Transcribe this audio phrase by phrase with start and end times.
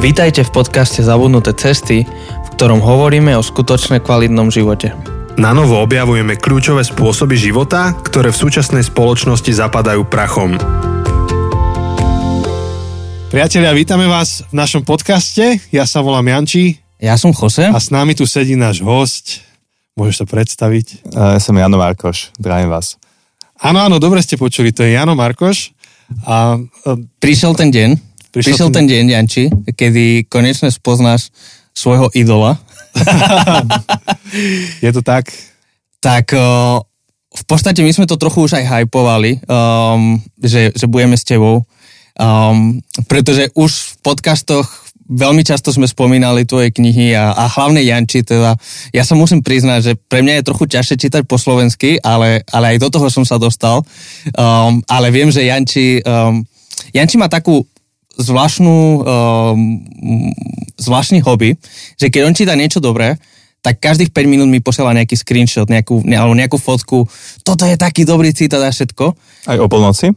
[0.00, 4.96] Vítajte v podcaste Zabudnuté cesty, v ktorom hovoríme o skutočne kvalitnom živote.
[5.36, 10.56] Na novo objavujeme kľúčové spôsoby života, ktoré v súčasnej spoločnosti zapadajú prachom.
[13.28, 15.60] Priatelia, vítame vás v našom podcaste.
[15.68, 16.80] Ja sa volám Janči.
[16.96, 17.68] Ja som Jose.
[17.68, 19.44] A s nami tu sedí náš host.
[20.00, 21.12] Môžeš sa predstaviť?
[21.12, 22.32] Ja som Jano Markoš.
[22.40, 22.96] Zdravím vás.
[23.60, 24.72] Áno, áno, dobre ste počuli.
[24.72, 25.76] To je Jano Markoš.
[26.24, 26.90] A, a
[27.20, 28.86] prišiel ten deň, prišiel, prišiel ten...
[28.86, 29.44] deň, Janči,
[29.74, 31.34] kedy konečne spoznáš
[31.74, 32.58] svojho idola.
[34.84, 35.30] je to tak?
[36.00, 36.34] Tak
[37.30, 41.62] v podstate my sme to trochu už aj hypovali, um, že, že budeme s tebou.
[42.18, 44.66] Um, pretože už v podcastoch
[45.10, 48.54] veľmi často sme spomínali tvoje knihy a, a hlavne Janči, teda
[48.94, 52.76] ja sa musím priznať, že pre mňa je trochu ťažšie čítať po slovensky, ale, ale
[52.76, 53.82] aj do toho som sa dostal.
[54.34, 56.42] Um, ale viem, že Janči, um,
[56.94, 57.62] Janči má takú
[58.18, 59.60] zvláštnu, um,
[60.80, 61.54] zvláštny hobby,
[62.00, 63.20] že keď on číta niečo dobré,
[63.60, 67.04] tak každých 5 minút mi posiela nejaký screenshot, nejakú, ne, alebo nejakú fotku.
[67.44, 69.12] Toto je taký dobrý citát a všetko.
[69.46, 70.16] Aj o polnoci?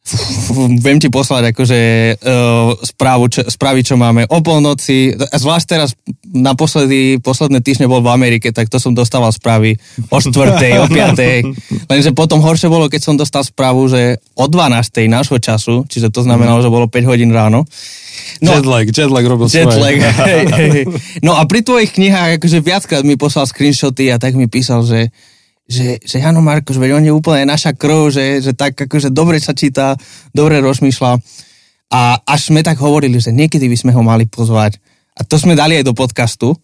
[0.84, 1.80] viem ti poslať akože
[2.18, 5.14] uh, správu, čo, správy, čo máme o polnoci.
[5.14, 5.92] Zvlášť teraz
[6.24, 9.76] naposledy, posledné týždne bol v Amerike, tak to som dostával správy
[10.08, 10.56] o 4.
[10.82, 11.92] o 5.
[11.92, 15.04] Lenže potom horšie bolo, keď som dostal správu, že o 12.
[15.06, 17.68] nášho času, čiže to znamenalo, že bolo 5 hodín ráno.
[18.40, 19.96] No, jetlag, jetlag robil jetlag,
[20.28, 20.84] hej, hej.
[21.20, 25.12] No a pri tvojich knihách akože viackrát mi poslal screenshoty a tak mi písal, že
[25.70, 29.38] že, že Jano Markoš, veď on je úplne naša krv, že, že tak akože dobre
[29.38, 29.94] sa číta,
[30.34, 31.22] dobre rozmýšľa.
[31.94, 34.82] A až sme tak hovorili, že niekedy by sme ho mali pozvať.
[35.14, 36.58] A to sme dali aj do podcastu.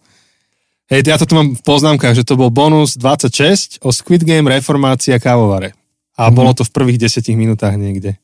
[0.91, 4.47] Hej, ja to tu mám v poznámkach, že to bol bonus 26 o Squid Game
[4.47, 5.75] reformácia kávovare.
[6.15, 6.35] A mm-hmm.
[6.35, 8.19] bolo to v prvých 10 minútach niekde.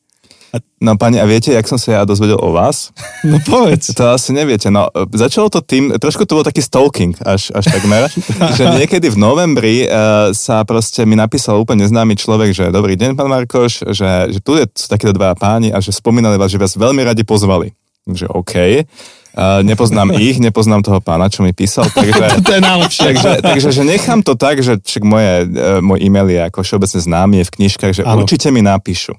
[0.84, 2.92] No pani, a viete, jak som sa ja dozvedel o vás?
[3.24, 3.88] No povedz.
[3.96, 4.68] To asi neviete.
[4.68, 8.04] No, začalo to tým, trošku to bol taký stalking až, až takmer,
[8.58, 13.16] že niekedy v novembri uh, sa proste mi napísal úplne neznámy človek, že dobrý deň,
[13.16, 16.60] pán Markoš, že, že tu je, sú takíto dva páni a že spomínali vás, že
[16.60, 17.72] vás veľmi radi pozvali.
[18.04, 18.54] Že OK.
[19.34, 22.44] Uh, nepoznám ich, nepoznám toho pána, čo mi písal, takže...
[22.44, 23.02] to je najlepšie.
[23.08, 27.00] Takže, takže že nechám to tak, že však moje, uh, môj e-mail je ako všeobecne
[27.00, 28.22] známy, je v knižkách, že ano.
[28.22, 29.16] určite mi napíšu.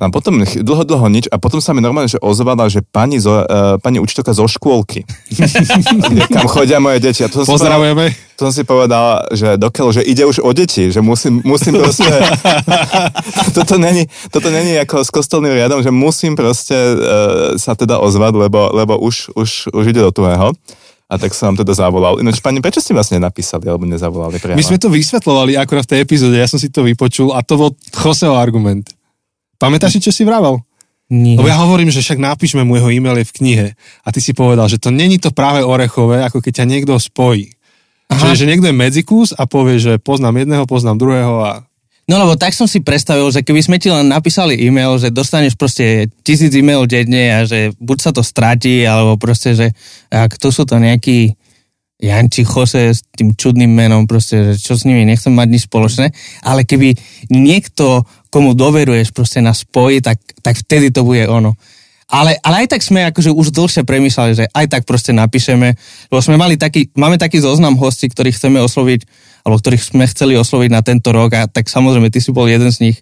[0.00, 3.44] A potom dlho, dlho nič a potom sa mi normálne že ozvala, že pani, zo,
[3.44, 5.04] uh, pani učiteľka zo škôlky,
[6.34, 7.20] kam chodia moje deti.
[7.20, 8.08] A to Pozdravujeme.
[8.08, 9.06] Si povedal, to som si povedal,
[9.36, 12.08] že dokiaľ, že ide už o deti, že musím, musím proste...
[13.60, 16.96] toto, není, toto není ako s kostolným riadom, že musím proste uh,
[17.60, 20.56] sa teda ozvať, lebo, lebo už, už, už ide do tuhého.
[21.10, 22.22] A tak som vám teda zavolal.
[22.22, 24.56] Ináč, pani, prečo ste vlastne napísali alebo nezavolali priamo?
[24.56, 27.58] My sme to vysvetlovali akurát v tej epizóde, ja som si to vypočul a to
[27.58, 28.88] bol Joseho argument.
[29.60, 30.64] Pamätáš si, čo si vravel?
[31.12, 31.36] Nie.
[31.36, 33.68] Lebo ja hovorím, že však napíšme mu jeho e-mail je v knihe.
[34.06, 37.52] A ty si povedal, že to není to práve orechové, ako keď ťa niekto spojí.
[38.08, 38.18] Aha.
[38.30, 41.52] Čiže, že niekto je medzikus a povie, že poznám jedného, poznám druhého a...
[42.10, 45.54] No lebo tak som si predstavil, že keby sme ti len napísali e-mail, že dostaneš
[45.54, 49.70] proste tisíc e-mail denne a že buď sa to stratí, alebo proste, že
[50.10, 51.38] ak to sú to nejakí
[52.00, 56.10] Janči Jose s tým čudným menom, proste, že čo s nimi, nechcem mať nič spoločné,
[56.42, 56.96] ale keby
[57.30, 61.58] niekto, komu doveruješ, proste nás spojí, tak, tak vtedy to bude ono.
[62.10, 65.78] Ale, ale aj tak sme akože už dlhšie premysleli, že aj tak proste napíšeme,
[66.10, 69.06] lebo sme mali taký, máme taký zoznam hostí, ktorých chceme osloviť,
[69.46, 72.66] alebo ktorých sme chceli osloviť na tento rok a tak samozrejme ty si bol jeden
[72.74, 72.98] z nich.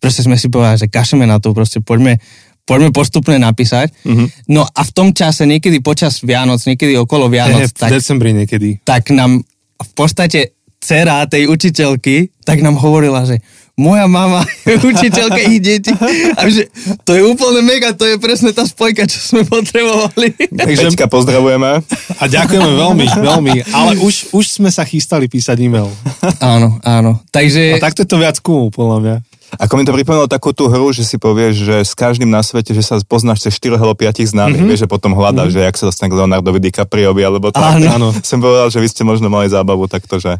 [0.00, 2.16] Proste sme si povedali, že kašeme na to, proste poďme,
[2.64, 3.92] poďme postupne napísať.
[4.08, 4.48] Mm-hmm.
[4.48, 8.80] No a v tom čase, niekedy počas Vianoc, niekedy okolo Vianoc, v tak, decembri niekedy.
[8.88, 9.44] tak nám
[9.76, 13.44] v podstate dcera tej učiteľky, tak nám hovorila, že
[13.76, 15.92] moja mama je učiteľka ich detí.
[16.40, 16.72] A že
[17.04, 20.32] to je úplne mega, to je presne tá spojka, čo sme potrebovali.
[20.32, 21.84] Takže Peťka, pozdravujeme.
[22.16, 23.52] A ďakujeme veľmi, veľmi.
[23.76, 25.92] Ale už, už sme sa chystali písať e-mail.
[26.40, 27.20] Áno, áno.
[27.28, 27.76] Takže...
[27.76, 29.16] A takto je to viac cool, podľa mňa.
[29.62, 32.74] Ako mi to pripomínalo takú tú hru, že si povieš, že s každým na svete,
[32.74, 34.68] že sa poznáš cez 4 alebo 5 známych, mm-hmm.
[34.68, 35.62] vieš, že potom hľadáš, mm-hmm.
[35.62, 37.78] že jak sa dostane k Leonardovi DiCapriovi, alebo tak.
[37.78, 37.86] Áno.
[37.86, 38.08] áno.
[38.26, 40.34] Som povedal, že vy ste možno mali zábavu takto, že...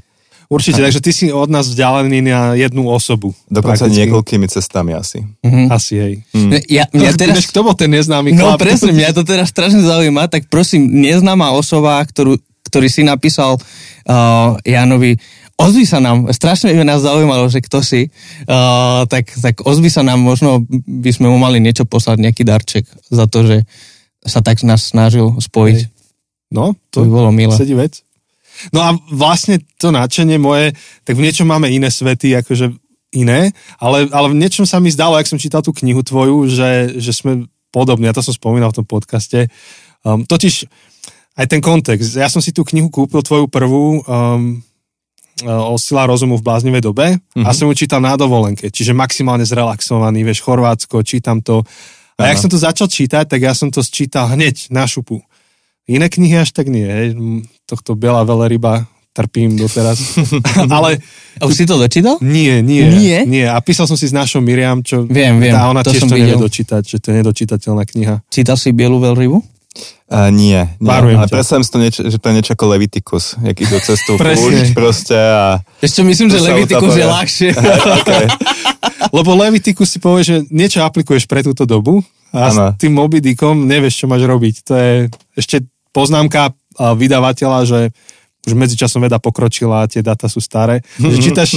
[0.46, 3.34] Určite, takže ty si od nás vzdialený na jednu osobu.
[3.50, 3.98] Dokonca prakticky.
[4.06, 5.26] niekoľkými cestami asi.
[5.42, 5.66] Mm-hmm.
[5.74, 6.14] Asi, hej.
[6.30, 6.50] Mm.
[6.70, 7.50] Ja, mňa teraz...
[7.50, 8.62] kto bol ten neznámy No chlap?
[8.62, 12.38] presne, mňa to teraz strašne zaujíma, tak prosím, neznáma osoba, ktorú,
[12.70, 15.18] ktorý si napísal uh, Janovi,
[15.58, 18.14] ozvi sa nám, strašne by nás zaujímalo, že kto si,
[18.46, 22.86] uh, tak, tak ozvi sa nám, možno by sme mu mali niečo poslať, nejaký darček
[23.10, 23.56] za to, že
[24.22, 25.78] sa tak nás snažil spojiť.
[25.82, 25.90] Hej.
[26.54, 27.54] No, to, to by bolo milé.
[27.58, 28.05] Sedí vec.
[28.72, 32.72] No a vlastne to nadšenie moje, tak v niečom máme iné svety, akože
[33.16, 37.00] iné, ale, ale v niečom sa mi zdalo, ak som čítal tú knihu tvoju, že,
[37.00, 39.48] že sme podobní, ja to som spomínal v tom podcaste,
[40.06, 40.70] Um, totiž
[41.34, 42.14] aj ten kontext.
[42.14, 44.62] Ja som si tú knihu kúpil, tvoju prvú, um,
[45.44, 47.44] o sila rozumu v bláznivej dobe mm-hmm.
[47.44, 51.60] a som ju čítal na dovolenke, čiže maximálne zrelaxovaný, vieš, Chorvátsko, čítam to.
[52.16, 52.32] A Aha.
[52.32, 55.20] jak som to začal čítať, tak ja som to sčítal hneď na šupu.
[55.86, 57.14] Iné knihy až tak nie, hej.
[57.62, 59.96] tohto Biela veleryba trpím doteraz.
[60.76, 61.00] Ale...
[61.40, 62.20] A už si to dočítal?
[62.20, 62.84] Nie, nie.
[62.92, 63.24] Nie?
[63.24, 63.46] Nie.
[63.48, 65.08] A písal som si s našou Miriam, čo...
[65.08, 65.56] Viem, viem.
[65.56, 66.36] A ona to tiež som to videl.
[66.36, 68.14] nevie dočítať, že to je nedočítateľná kniha.
[68.28, 69.40] Čítal si Bielu veľrybu?
[70.06, 70.88] Uh, nie, nie.
[70.88, 74.16] Varujem ale predstavím si to, nieč, že to je niečo ako Leviticus, jak idú cestu
[74.20, 75.60] púšť proste a...
[75.82, 77.50] Ešte myslím, že Leviticus je ľahšie.
[78.00, 78.24] okay.
[79.12, 82.00] Lebo Leviticus si povie, že niečo aplikuješ pre túto dobu
[82.32, 82.72] a Áno.
[82.72, 84.54] s tým Moby Dickom nevieš, čo máš robiť.
[84.70, 84.90] To je
[85.36, 85.66] ešte
[85.96, 87.80] poznámka vydavateľa, že
[88.44, 90.84] už medzičasom veda pokročila a tie dáta sú staré.
[91.00, 91.56] Že čítaš,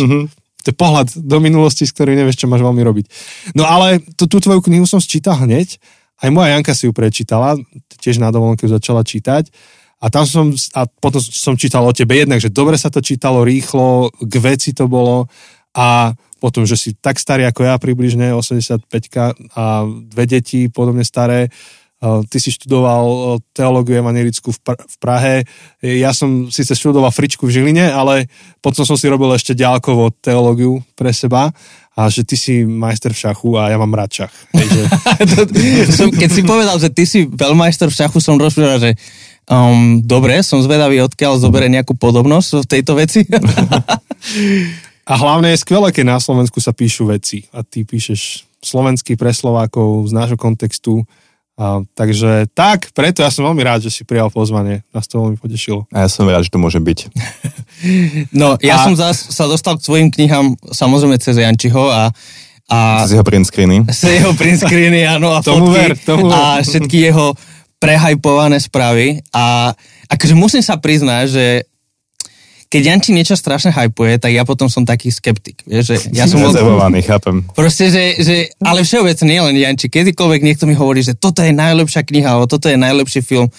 [0.64, 3.06] to je pohľad do minulosti, s ktorým nevieš, čo máš veľmi robiť.
[3.54, 5.76] No ale tú, tú tvoju knihu som sčítal hneď,
[6.20, 7.60] aj moja Janka si ju prečítala,
[8.00, 9.52] tiež na dovolenke začala čítať.
[10.00, 13.44] A tam som, a potom som čítal o tebe jednak, že dobre sa to čítalo,
[13.44, 15.28] rýchlo, k veci to bolo
[15.76, 18.88] a potom, že si tak starý ako ja približne, 85
[19.60, 21.52] a dve deti podobne staré,
[22.32, 25.36] ty si študoval uh, teológiu evangelickú v, Pr- v Prahe,
[25.84, 28.32] ja som síce študoval fričku v Žiline, ale
[28.64, 31.52] potom som si robil ešte ďalkovo teológiu pre seba
[32.00, 34.34] a že ty si majster v šachu a ja mám rád šach.
[34.56, 34.82] Takže,
[36.00, 38.92] som, keď si povedal, že ty si veľmajster v šachu, som rozprával, že
[39.52, 43.28] um, dobre, som zvedavý, odkiaľ zoberie nejakú podobnosť v tejto veci.
[45.12, 49.36] a hlavne je skvelé, keď na Slovensku sa píšu veci a ty píšeš slovenský pre
[49.36, 51.04] Slovákov z nášho kontextu.
[51.60, 54.88] A, takže tak, preto ja som veľmi rád, že si prijal pozvanie.
[54.96, 55.84] Nás to veľmi potešilo.
[55.92, 57.00] A ja som rád, že to môže byť.
[58.36, 62.12] No, ja A- som zas, sa dostal k svojim knihám samozrejme cez Jančiho a,
[62.68, 63.88] a Z jeho print screeny.
[63.92, 66.36] z jeho print screeny, áno, a Tomu fotky ver, tomu ver.
[66.36, 67.32] a všetky jeho
[67.80, 69.72] prehajpované správy a
[70.12, 71.46] akože musím sa priznať, že
[72.70, 75.66] keď Janči niečo strašne hypuje, tak ja potom som taký skeptik.
[75.66, 77.42] Vieš, že ja som Rezervovaný, chápem.
[77.58, 81.50] proste, že, že, ale všeobecne nie len Janči, kedykoľvek niekto mi hovorí, že toto je
[81.50, 83.50] najlepšia kniha, alebo toto je najlepší film,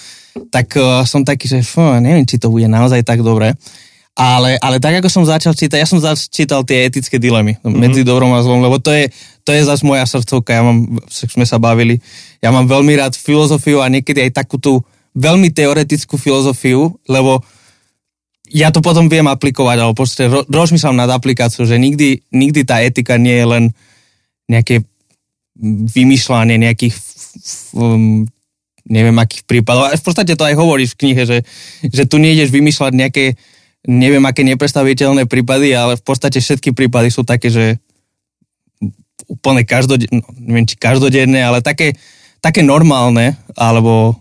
[0.54, 3.58] tak uh, som taký, že fú, neviem, či to bude naozaj tak dobré.
[4.14, 7.78] Ale, ale tak, ako som začal čítať, ja som začítal tie etické dilemy mm-hmm.
[7.82, 9.10] medzi dobrom a zlom, lebo to je,
[9.42, 11.98] to je zase moja srdcovka, ja mám, sme sa bavili,
[12.38, 14.86] ja mám veľmi rád filozofiu a niekedy aj takú tú
[15.18, 17.42] veľmi teoretickú filozofiu, lebo
[18.50, 22.82] ja to potom viem aplikovať, alebo proste ro, rozmýšľam nad aplikáciou, že nikdy, nikdy tá
[22.82, 23.64] etika nie je len
[24.50, 24.82] nejaké
[25.94, 26.96] vymýšľanie nejakých
[27.78, 28.26] um,
[28.90, 29.86] neviem akých prípadov.
[29.86, 31.38] A v podstate to aj hovoríš v knihe, že,
[31.86, 33.24] že tu nejdeš vymýšľať nejaké
[33.86, 37.80] neviem aké nepredstaviteľné prípady, ale v podstate všetky prípady sú také, že
[39.30, 41.96] úplne každodenné, neviem či každodenné, ale také,
[42.42, 44.18] také normálne, alebo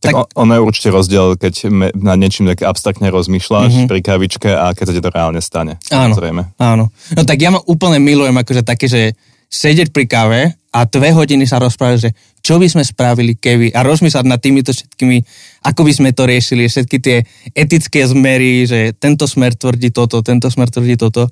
[0.00, 3.88] Tak, tak ono je určite rozdiel, keď nad niečím tak abstraktne rozmýšľaš mm-hmm.
[3.88, 5.80] pri kavičke a keď sa ti to reálne stane.
[5.88, 6.52] Áno, Zrejme.
[6.60, 6.92] áno.
[7.16, 9.16] No tak ja ma úplne milujem akože také, že
[9.50, 10.40] sedieť pri káve
[10.70, 14.70] a dve hodiny sa rozprávať, že čo by sme spravili, keby a rozmýšľať nad týmito
[14.70, 15.18] všetkými,
[15.66, 17.26] ako by sme to riešili, všetky tie
[17.58, 21.26] etické zmery, že tento smer tvrdí toto, tento smer tvrdí toto.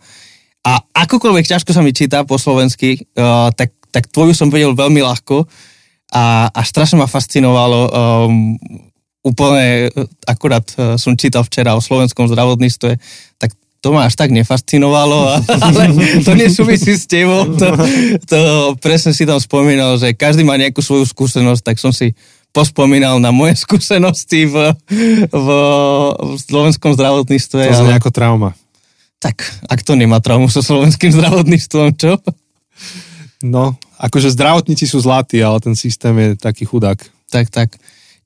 [0.66, 4.98] A akokoľvek ťažko sa mi číta po slovensky, uh, tak, tak tvoju som vedel veľmi
[4.98, 5.46] ľahko
[6.08, 8.56] a, a strašne ma fascinovalo um,
[9.20, 9.92] úplne,
[10.24, 12.96] akurát uh, som čítal včera o slovenskom zdravotníctve,
[13.36, 15.82] tak to ma až tak nefascinovalo, ale
[16.24, 17.46] to nesúvisí s tebou.
[17.60, 17.68] To,
[18.26, 18.38] to
[18.82, 22.16] presne si tam spomínal, že každý má nejakú svoju skúsenosť, tak som si
[22.50, 24.72] pospomínal na moje skúsenosti v,
[25.28, 25.48] v,
[26.16, 27.60] v slovenskom zdravotníctve.
[27.68, 28.50] To znie ale- ako trauma.
[29.18, 32.16] tak, ak to nemá traumu so slovenským zdravotníctvom, čo?
[33.38, 36.98] No, akože zdravotníci sú zlatí, ale ten systém je taký chudák.
[37.30, 37.78] Tak, tak.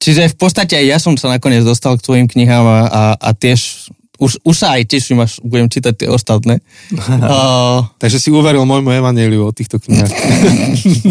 [0.02, 3.28] Čiže v podstate aj ja som sa nakoniec dostal k tvojim knihám a, a, a
[3.36, 6.58] tiež, už, už sa aj teším, až budem čítať tie ostatné.
[6.96, 10.10] uh, Takže si uveril môjmu evaneliu o týchto knihách.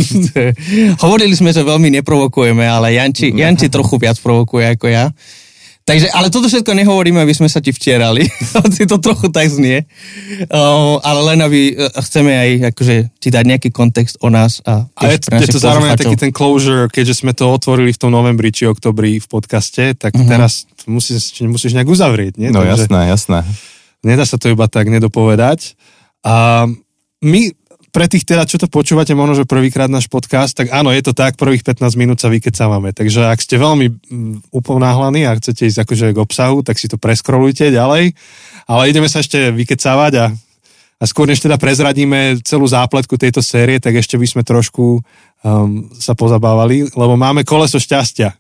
[1.06, 5.08] hovorili sme, že veľmi neprovokujeme, ale Janči, Janči trochu viac provokuje ako ja.
[5.92, 8.24] Takže, ale toto všetko nehovoríme, aby sme sa ti vtierali.
[8.56, 9.84] Hoci to trochu tak znie.
[10.48, 14.64] Uh, ale len aby uh, chceme aj akože, ti dať nejaký kontext o nás.
[14.64, 18.16] A, A je, je to zároveň taký ten closure, keďže sme to otvorili v tom
[18.16, 20.32] novembri či oktobri v podcaste, tak uh-huh.
[20.32, 22.56] teraz musíš, musíš nejak uzavrieť, nie?
[22.56, 23.40] No Takže jasné, jasné.
[24.00, 25.76] Nedá sa to iba tak nedopovedať.
[26.24, 26.72] A
[27.20, 27.42] my,
[27.92, 31.12] pre tých teda, čo to počúvate možno, že prvýkrát náš podcast, tak áno, je to
[31.12, 32.96] tak, prvých 15 minút sa vykecávame.
[32.96, 36.96] Takže ak ste veľmi mm, uponáhlaní a chcete ísť akože k obsahu, tak si to
[36.96, 38.16] preskrolujte ďalej.
[38.66, 40.26] Ale ideme sa ešte vykecávať a
[41.02, 45.90] a skôr než teda prezradíme celú zápletku tejto série, tak ešte by sme trošku um,
[45.98, 48.38] sa pozabávali, lebo máme koleso šťastia.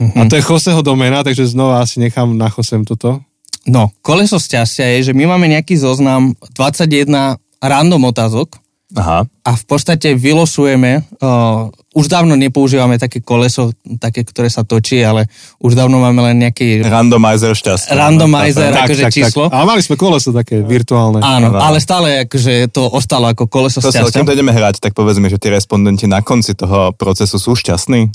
[0.00, 3.20] A to je Joseho domena, takže znova asi nechám na Josem toto.
[3.68, 8.56] No, koleso šťastia je, že my máme nejaký zoznam 21 random otázok
[8.98, 9.22] Aha.
[9.22, 15.26] a v podstate vylosujeme, uh, už dávno nepoužívame také koleso, také, ktoré sa točí, ale
[15.62, 17.94] už dávno máme len nejaký Randomizer šťastia.
[17.94, 19.46] randomizer, akože číslo.
[19.50, 21.22] Ale mali sme koleso také virtuálne.
[21.22, 24.22] Áno, ale stále akože to ostalo ako koleso To šťastia.
[24.22, 28.10] kým to ideme hrať, tak povedzme, že tí respondenti na konci toho procesu sú šťastní.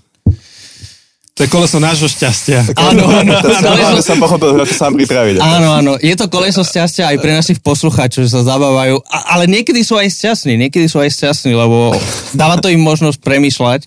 [1.36, 2.64] To je koleso nášho šťastia.
[2.80, 5.44] Áno, áno, koleso- som pochopil, že to sám pripraviť.
[5.44, 9.44] Áno, áno, je to koleso šťastia aj pre našich poslucháčov, že sa zabávajú, a, ale
[9.52, 11.92] niekedy sú aj šťastní, niekedy sú aj šťastní, lebo
[12.32, 13.84] dáva to im možnosť premýšľať.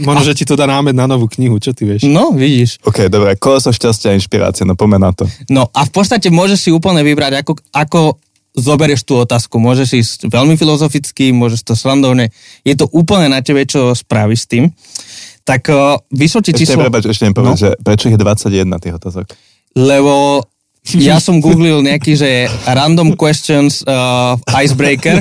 [0.00, 2.08] Možno, že ti to dá námed na novú knihu, čo ty vieš?
[2.08, 2.80] No, vidíš.
[2.80, 5.28] OK, dobre, koleso šťastia a inšpirácie, no poďme na to.
[5.52, 8.00] No a v podstate môžeš si úplne vybrať, ako, ako
[8.56, 9.60] zoberieš tú otázku.
[9.60, 12.32] Môžeš ísť veľmi filozoficky, môžeš to srandovne.
[12.64, 14.64] Je to úplne na tebe, čo spravíš s tým.
[15.46, 16.82] Tak uh, vysočí Ešte, číslo...
[16.82, 17.54] prepáč, ešte povedať, No.
[17.56, 19.26] že prečo je 21 tých otázok?
[19.72, 20.42] lebo
[20.88, 22.30] ja som googlil nejaký, že
[22.64, 25.18] random questions uh, icebreaker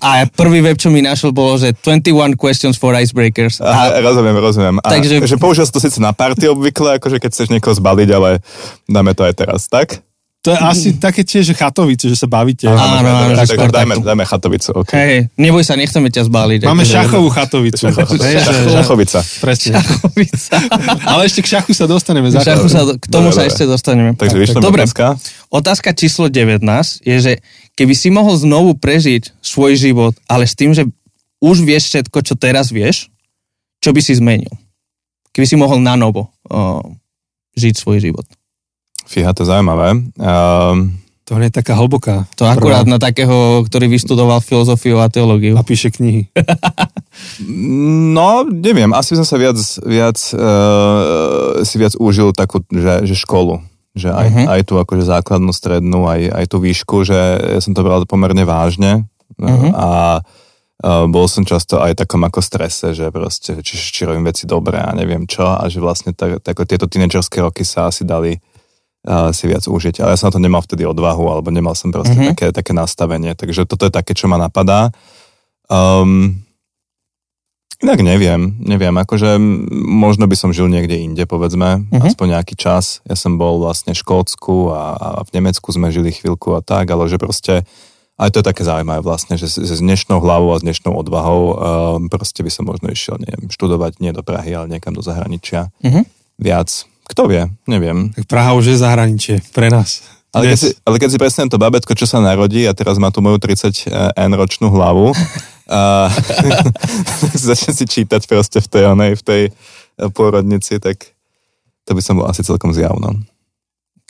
[0.00, 3.58] a prvý web, čo mi našiel, bolo, že 21 questions for icebreakers.
[3.58, 4.76] Aha, A, rozumiem, rozumiem.
[4.80, 8.42] A, Takže- že použil to síce na party obvykle, akože keď chceš niekoho zbaliť, ale
[8.84, 10.02] dáme to aj teraz, tak?
[10.46, 12.64] To je asi také tiež, že chatovice, že sa bavíte.
[12.64, 14.92] Áno, áno, že takže skôr dajme, dajme chatovicu, OK.
[14.94, 16.60] hej, neboj sa, nechceme ťa zbaliť.
[16.62, 17.82] Máme akože- šachovú chatovicu.
[18.76, 19.20] Šachovica.
[19.42, 19.70] Presne.
[19.74, 20.54] Šachovica.
[21.10, 22.30] Ale ešte k šachu sa dostaneme.
[22.30, 23.50] za Šachu sa, k tomu Dobre, sa dobre.
[23.50, 24.10] ešte dostaneme.
[24.12, 25.04] Takže vyšla Dobre, otázka.
[25.50, 26.62] otázka číslo 19
[27.02, 27.32] je, že
[27.74, 30.86] keby si mohol znovu prežiť svoj život, ale s tým, že
[31.36, 33.10] už vieš všetko, čo teraz vieš,
[33.78, 34.48] čo by si zmenil?
[35.30, 36.80] Keby si mohol na novo uh,
[37.52, 38.24] žiť svoj život.
[39.06, 40.02] Fíha, to je zaujímavé.
[40.18, 42.30] Um, To nie je taká hlboká.
[42.38, 42.94] To akurát Prvá.
[42.94, 45.58] na takého, ktorý vyštudoval filozofiu a teológiu.
[45.58, 46.30] A píše knihy.
[48.14, 53.58] no, neviem, asi som sa viac, viac uh, si viac užil takú, že, že školu.
[53.98, 54.46] Že aj, uh-huh.
[54.54, 58.46] aj tú akože základnú, strednú, aj, aj tú výšku, že ja som to bral pomerne
[58.46, 59.72] vážne uh-huh.
[59.74, 59.88] a
[60.22, 64.78] uh, bol som často aj takom ako strese, že proste, či, či robím veci dobre
[64.78, 68.38] a neviem čo a že vlastne tak, tak, tieto tínedžerské roky sa asi dali
[69.30, 70.02] si viac užiť.
[70.02, 72.22] Ale ja som na to nemal vtedy odvahu, alebo nemal som proste Mhm.
[72.22, 72.32] uh-huh.
[72.34, 73.32] také, také nastavenie.
[73.32, 74.90] Takže toto je také, čo ma napadá.
[75.66, 76.42] Um,
[77.82, 79.36] inak neviem, neviem, akože
[79.84, 81.90] možno by som žil niekde inde, povedzme, Mhm.
[81.92, 82.08] uh-huh.
[82.08, 83.04] aspoň nejaký čas.
[83.04, 86.88] Ja som bol vlastne v Škótsku a, a v Nemecku sme žili chvíľku a tak,
[86.88, 87.62] ale že proste
[88.16, 91.54] aj to je také zaujímavé vlastne, že s, dnešnou hlavou a s dnešnou odvahou um,
[92.08, 95.68] proste by som možno išiel, neviem, študovať nie do Prahy, ale niekam do zahraničia.
[95.84, 96.08] Mhm.
[96.40, 96.88] Viac.
[97.06, 98.10] Kto vie, neviem.
[98.12, 100.02] Tak Praha už je zahraničie pre nás.
[100.34, 103.08] Ale keď, si, ale keď si predstavím to babetko, čo sa narodí a teraz má
[103.08, 103.88] tu moju 30
[104.20, 105.16] N ročnú hlavu
[105.70, 106.12] a
[107.48, 109.42] začne si čítať proste v tej, onej, v tej
[110.12, 111.16] pôrodnici, tak
[111.88, 113.16] to by som bol asi celkom zjavno.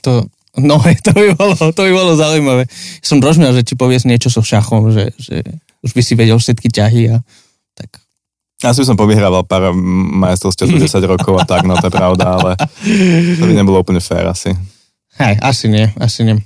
[0.03, 0.27] To,
[0.59, 2.67] no, to by, bolo, to by bolo zaujímavé.
[2.99, 5.45] Som rozumel, že ti povieš niečo so šachom, že, že
[5.85, 7.17] už by si vedel všetky ťahy a
[7.77, 8.01] tak.
[8.57, 9.69] Asi by som povyhrával pár
[10.17, 12.51] majstrovstiev 10 rokov a tak, no to je pravda, ale
[13.37, 14.57] to by nebolo úplne fér asi.
[15.21, 16.41] Hej, asi nie, asi nie.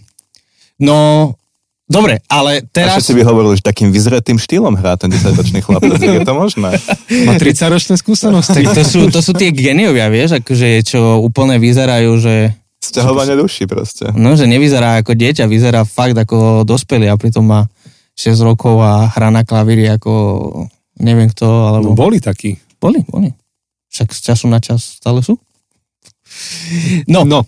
[0.75, 1.31] No,
[1.87, 2.99] dobre, ale A teraz...
[2.99, 6.75] všetci by hovorili, že takým vyzretým štýlom hrá ten 10-ročný chlapec, je to možné?
[7.23, 8.59] Má 30-ročné skúsenosti.
[8.59, 12.35] To sú, to sú tie geniovia, vieš, akože čo úplne vyzerajú, že,
[12.81, 14.09] Sťahovanie duší proste.
[14.11, 17.71] no, že nevyzerá ako dieťa, vyzerá fakt ako dospelý a pritom má
[18.19, 20.11] 6 rokov a hrá na klavíri ako
[21.01, 21.97] neviem kto, No, alebo...
[21.97, 22.55] boli takí.
[22.77, 23.33] Boli, boli.
[23.91, 25.35] Však z času na čas stále sú.
[27.11, 27.43] No, No,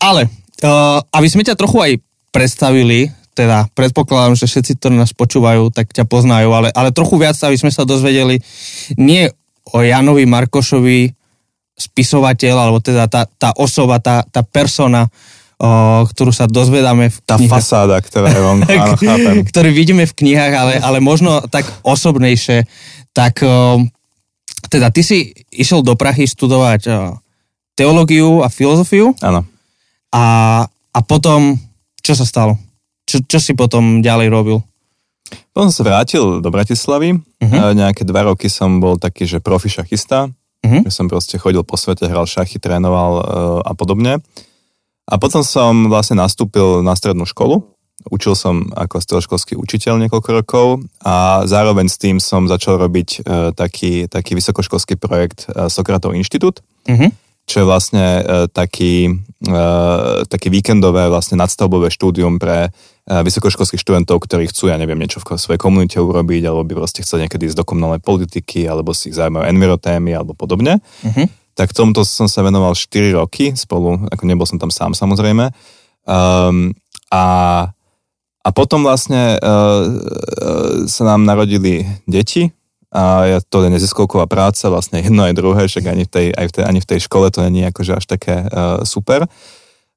[0.00, 0.30] ale
[0.64, 1.92] uh, aby sme ťa trochu aj
[2.32, 7.36] predstavili, teda predpokladám, že všetci, ktorí nás počúvajú, tak ťa poznajú, ale, ale trochu viac,
[7.44, 8.40] aby sme sa dozvedeli
[8.96, 9.28] nie
[9.68, 11.12] o Janovi Markošovi,
[11.72, 15.08] spisovateľ, alebo teda tá, tá osoba, tá, tá persona,
[15.62, 17.54] uh, ktorú sa dozvedáme v Tá knihách.
[17.54, 19.36] fasáda, ktorá je vonku, áno, chápem.
[19.46, 22.66] ktorý vidíme v knihách, ale, ale možno tak osobnejšie,
[23.14, 23.86] tak um,
[24.66, 27.14] teda ty si išiel do Prahy študovať uh,
[27.72, 29.46] teológiu a filozofiu Áno.
[30.12, 30.24] a,
[30.68, 31.56] a potom,
[32.02, 32.58] čo sa stalo?
[33.06, 34.58] Čo, čo si potom ďalej robil?
[35.52, 37.16] Potom som sa vrátil do Bratislavy.
[37.16, 37.72] Uh-huh.
[37.72, 40.28] Nejaké dva roky som bol taký, že profi šachista.
[40.62, 43.24] Že som proste chodil po svete, hral šachy, trénoval uh,
[43.66, 44.20] a podobne.
[45.10, 47.66] A potom som vlastne nastúpil na strednú školu.
[48.10, 50.66] Učil som ako stredoškolský učiteľ niekoľko rokov
[51.06, 56.66] a zároveň s tým som začal robiť uh, taký, taký vysokoškolský projekt uh, Sokratov inštitút,
[56.90, 57.14] Mhm.
[57.46, 64.18] čo je vlastne uh, taký, uh, také víkendové vlastne nadstavbové štúdium pre uh, vysokoškolských študentov,
[64.18, 67.62] ktorí chcú, ja neviem, niečo v svojej komunite urobiť, alebo by proste chceli niekedy ísť
[67.62, 70.82] do komunálnej politiky, alebo si ich zaujímajú envirotémy, alebo podobne.
[71.06, 71.41] Mhm.
[71.52, 75.52] Tak tomuto som sa venoval 4 roky spolu, ako nebol som tam sám samozrejme.
[76.08, 76.72] Um,
[77.12, 77.24] a,
[78.42, 82.50] a potom vlastne uh, uh, sa nám narodili deti,
[82.92, 86.46] a ja, to je neziskovková práca, vlastne jedno aj druhé, však ani v tej, aj
[86.48, 89.24] v tej, ani v tej škole to není akože až také uh, super.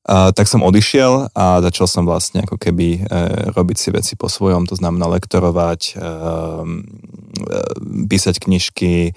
[0.06, 4.32] Uh, tak som odišiel a začal som vlastne ako keby uh, robiť si veci po
[4.32, 9.12] svojom, to znamená lektorovať, uh, uh, písať knižky,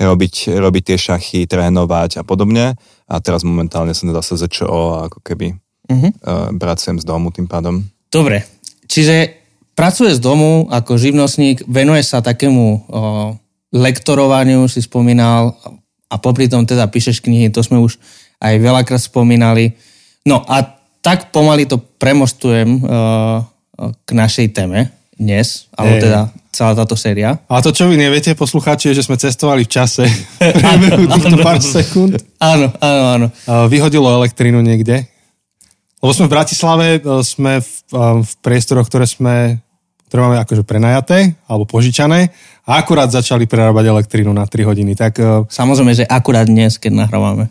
[0.00, 2.74] robiť, robiť tie šachy, trénovať a podobne.
[3.04, 6.10] A teraz momentálne som teda sa začal ako keby uh-huh.
[6.24, 7.84] uh, pracujem z domu tým pádom.
[8.08, 8.46] Dobre,
[8.86, 12.78] čiže pracuje z domu ako živnostník, venuje sa takému o,
[13.74, 15.58] lektorovaniu, si spomínal,
[16.06, 17.98] a popri tom teda píšeš knihy, to sme už
[18.38, 19.74] aj veľakrát spomínali.
[20.22, 20.62] No a
[21.02, 22.80] tak pomaly to premostujem o,
[24.06, 26.20] k našej téme dnes, alebo teda
[26.54, 27.38] celá táto séria.
[27.50, 30.06] A to, čo vy neviete, poslucháči, je, že sme cestovali v čase.
[31.18, 32.18] týchto pár sekúnd.
[32.38, 33.26] Áno, áno, áno.
[33.66, 35.10] Vyhodilo elektrínu niekde.
[35.98, 36.86] Lebo sme v Bratislave,
[37.26, 37.70] sme v,
[38.22, 39.64] v priestoroch, ktoré sme
[40.14, 42.30] ktoré máme akože prenajaté alebo požičané
[42.62, 44.94] a akurát začali prerábať elektrínu na 3 hodiny.
[44.94, 47.50] Tak, e, Samozrejme, že akurát dnes, keď nahrávame.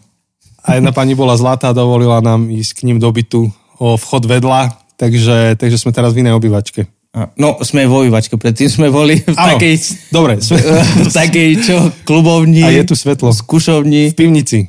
[0.63, 3.51] A jedna pani bola zlatá, dovolila nám ísť k ním do bytu
[3.83, 6.87] o vchod vedľa, takže, takže sme teraz v inej obývačke.
[7.13, 9.73] No, sme vo obývačke, predtým sme boli v ano, takej...
[10.09, 10.41] Dobre.
[10.41, 10.57] Sme...
[11.05, 11.75] v takej, čo,
[12.09, 12.65] klubovni.
[12.65, 13.29] A je tu svetlo.
[13.29, 14.09] Skúšovni.
[14.09, 14.65] V pivnici.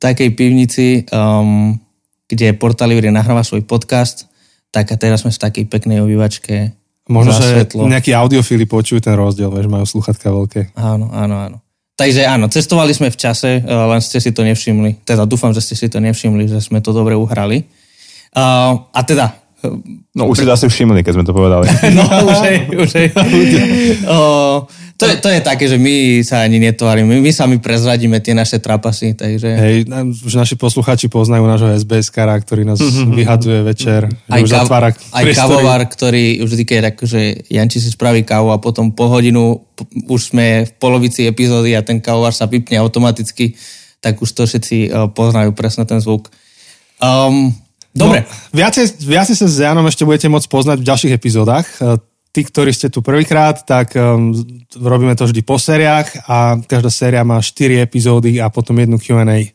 [0.00, 1.76] Takej pivnici, um,
[2.24, 4.24] kde Portalivri nahráva svoj podcast,
[4.72, 6.72] tak a teraz sme v takej peknej obývačke
[7.12, 7.84] Možno, že svetlo.
[7.84, 10.72] nejakí audiofily počujú ten rozdiel, vieš, majú sluchatka veľké.
[10.72, 11.56] Áno, áno, áno.
[11.92, 15.04] Takže áno, cestovali sme v čase, eh, len ste si to nevšimli.
[15.04, 17.68] Teda dúfam, že ste si to nevšimli, že sme to dobre uhrali.
[18.32, 19.41] Uh, a teda...
[20.12, 21.70] No už si to asi všimli, keď sme to povedali.
[21.98, 23.04] no už je, už je.
[24.04, 24.66] uh,
[24.98, 27.18] to, je, to je také, že my sa ani netvárime.
[27.18, 29.48] My sami prezradíme tie naše trapasy, takže...
[29.50, 29.76] Hej,
[30.22, 33.14] už naši posluchači poznajú nášho SBS kara, ktorý nás mm-hmm.
[33.14, 34.06] vyhadzuje večer.
[34.30, 38.54] Aj, už kav, zatvára aj kavovar, ktorý už vždy, keď akože Janči si spraví kávu
[38.54, 39.62] a potom po hodinu
[40.06, 43.58] už sme v polovici epizódy a ten kavovar sa vypne automaticky,
[44.02, 46.30] tak už to všetci uh, poznajú presne ten zvuk.
[47.02, 47.50] Um,
[47.92, 48.24] Dobre.
[48.24, 51.68] No, viacej, viacej sa s Janom ešte budete môcť poznať v ďalších epizódach
[52.32, 54.32] tí, ktorí ste tu prvýkrát, tak um,
[54.80, 59.52] robíme to vždy po sériách a každá séria má 4 epizódy a potom jednu Q&A.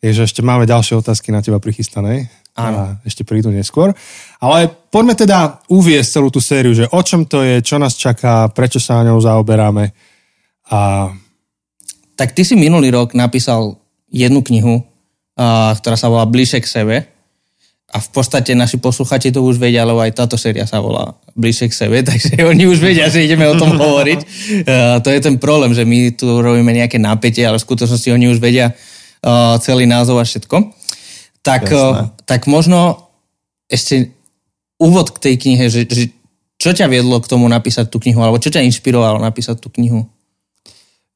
[0.00, 2.30] Takže ešte máme ďalšie otázky na teba prichystané.
[2.56, 2.76] Áno.
[2.78, 3.92] A ešte prídu neskôr.
[4.40, 8.48] Ale poďme teda uviesť celú tú sériu, že o čom to je, čo nás čaká,
[8.48, 9.92] prečo sa na ňou zaoberáme.
[10.72, 11.10] A...
[12.16, 13.76] Tak ty si minulý rok napísal
[14.08, 14.86] jednu knihu,
[15.76, 16.96] ktorá sa volá Bližšie k sebe
[17.90, 21.66] a v podstate naši posluchači to už vedia, lebo aj táto séria sa volá bližšie
[21.66, 24.20] k sebe, takže oni už vedia, že ideme o tom hovoriť.
[24.62, 28.30] Uh, to je ten problém, že my tu robíme nejaké nápetie, ale v skutočnosti oni
[28.30, 30.70] už vedia uh, celý názov a všetko.
[31.42, 33.10] Tak, uh, tak možno
[33.66, 34.14] ešte
[34.78, 36.14] úvod k tej knihe, že, že
[36.60, 40.06] čo ťa viedlo k tomu napísať tú knihu, alebo čo ťa inšpirovalo napísať tú knihu?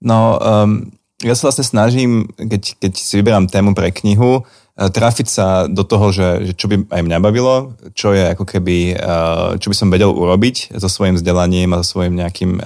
[0.02, 0.90] No, um,
[1.22, 5.86] ja sa vlastne snažím, keď, keď si vyberám tému pre knihu, Eh, trafiť sa do
[5.86, 9.76] toho, že, že čo by aj mňa bavilo, čo je ako keby, eh, čo by
[9.76, 12.64] som vedel urobiť so svojím vzdelaním a so svojím nejakým eh,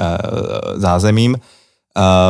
[0.80, 1.36] zázemím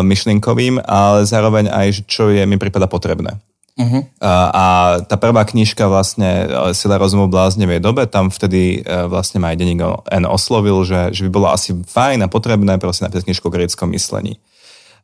[0.01, 3.37] myšlienkovým, ale zároveň aj, čo je mi prípada potrebné.
[3.77, 4.01] Uh-huh.
[4.25, 8.81] A tá prvá knižka vlastne Sila rozumu v bláznevej dobe, tam vtedy
[9.12, 13.05] vlastne ma aj denník N oslovil, že, že by bolo asi fajn a potrebné proste
[13.05, 14.41] napísať knižku o greckom myslení.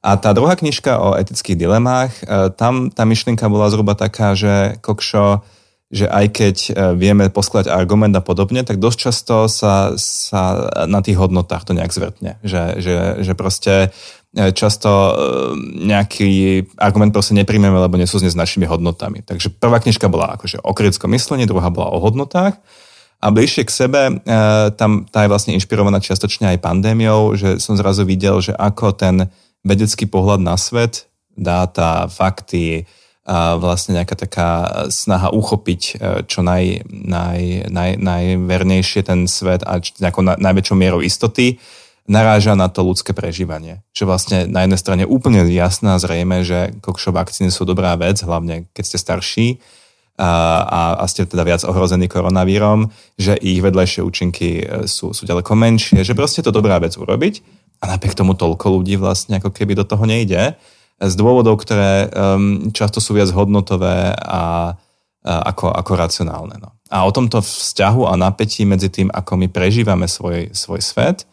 [0.04, 4.76] A tá druhá knižka o etických dilemách, e, tam tá myšlienka bola zhruba taká, že
[4.84, 5.40] kokšo,
[5.88, 11.00] že aj keď e, vieme poskladať argument a podobne, tak dosť často sa, sa na
[11.00, 12.36] tých hodnotách to nejak zvrtne.
[12.44, 13.96] Že, že, že proste
[14.36, 15.16] e, často
[15.80, 19.24] nejaký argument proste nepríjmeme, lebo nesúzne s našimi hodnotami.
[19.24, 22.60] Takže prvá knižka bola akože o kritickom myslení, druhá bola o hodnotách.
[23.24, 24.20] A bližšie k sebe,
[24.76, 29.32] tam tá je vlastne inšpirovaná čiastočne aj pandémiou, že som zrazu videl, že ako ten
[29.64, 32.86] vedecký pohľad na svet, dáta, fakty,
[33.24, 34.48] a vlastne nejaká taká
[34.92, 35.92] snaha uchopiť e,
[36.28, 41.56] čo naj, naj, naj, najvernejšie ten svet a nejakou na, najväčšou mierou istoty,
[42.04, 43.80] naráža na to ľudské prežívanie.
[43.96, 48.20] Že vlastne na jednej strane úplne jasné a zrejme, že kokšo vakcíny sú dobrá vec,
[48.20, 49.46] hlavne keď ste starší
[50.20, 50.28] a,
[50.68, 55.56] a, a ste teda viac ohrození koronavírom, že ich vedľajšie účinky e, sú, sú ďaleko
[55.56, 59.52] menšie, že proste je to dobrá vec urobiť a napriek tomu toľko ľudí vlastne ako
[59.52, 60.56] keby do toho nejde.
[60.96, 64.42] Z dôvodov, ktoré um, často sú viac hodnotové a, a
[65.52, 66.56] ako, ako racionálne.
[66.56, 66.72] No.
[66.88, 71.28] A o tomto vzťahu a napätí medzi tým, ako my prežívame svoj, svoj svet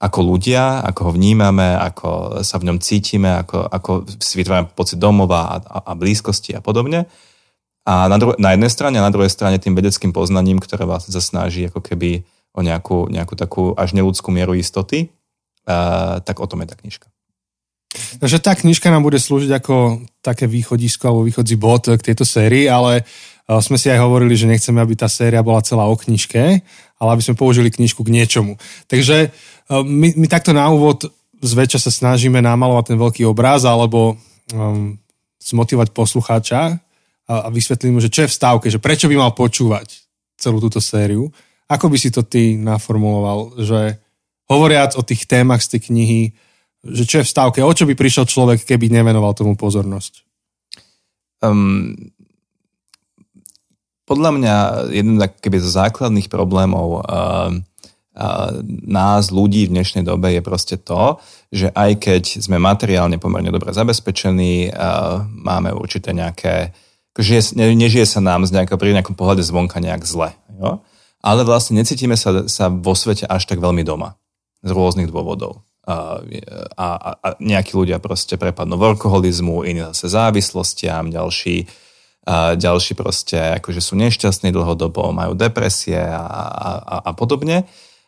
[0.00, 4.96] ako ľudia, ako ho vnímame, ako sa v ňom cítime, ako, ako si vytvárame pocit
[4.96, 7.04] domova a, a, a blízkosti a podobne.
[7.84, 11.12] A na, dru- na jednej strane a na druhej strane tým vedeckým poznaním, ktoré vlastne
[11.12, 12.24] sa snaží ako keby
[12.56, 15.12] o nejakú, nejakú takú až neludskú mieru istoty,
[16.24, 17.06] tak o tom je tá knižka.
[17.90, 22.70] Takže tá knižka nám bude slúžiť ako také východisko alebo východzí bod k tejto sérii,
[22.70, 23.02] ale
[23.50, 26.62] sme si aj hovorili, že nechceme, aby tá séria bola celá o knižke,
[27.02, 28.54] ale aby sme použili knižku k niečomu.
[28.86, 29.34] Takže
[29.74, 31.10] my, my takto na úvod
[31.42, 34.14] zväčša sa snažíme namalovať ten veľký obraz alebo
[34.54, 34.94] um,
[35.42, 36.78] zmotivovať poslucháča
[37.26, 39.98] a, a vysvetlím mu, že čo je v stávke, že prečo by mal počúvať
[40.38, 41.26] celú túto sériu.
[41.66, 43.98] Ako by si to ty naformuloval, že
[44.50, 46.22] hovoriac o tých témach z tej knihy,
[46.82, 50.26] že čo je v stávke, o čo by prišiel človek, keby nevenoval tomu pozornosť?
[51.40, 51.94] Um,
[54.04, 54.56] podľa mňa
[54.90, 57.54] jeden keby z základných problémov uh,
[58.84, 61.22] nás, ľudí v dnešnej dobe je proste to,
[61.54, 66.74] že aj keď sme materiálne pomerne dobre zabezpečení, uh, máme určité nejaké,
[67.16, 70.34] že ne, nežije sa nám z nejakého, pri nejakom pohľade zvonka nejak zle.
[70.58, 70.82] Jo?
[71.20, 74.19] Ale vlastne necítime sa, sa vo svete až tak veľmi doma.
[74.60, 76.20] Z rôznych dôvodov a,
[76.76, 81.66] a, a nejakí ľudia proste prepadnú v alkoholizmu, iní zase závislostiam, ďalší,
[82.28, 87.64] a ďalší proste akože sú nešťastní dlhodobo, majú depresie a, a, a podobne.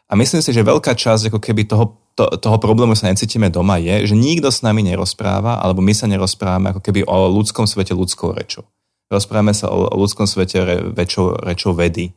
[0.07, 3.81] A myslím si, že veľká časť ako keby toho, to, toho problému sa necítime doma
[3.81, 7.97] je, že nikto s nami nerozpráva, alebo my sa nerozprávame ako keby o ľudskom svete
[7.97, 8.69] ľudskou rečou.
[9.09, 12.13] Rozprávame sa o, o ľudskom svete re, rečou, rečou vedy,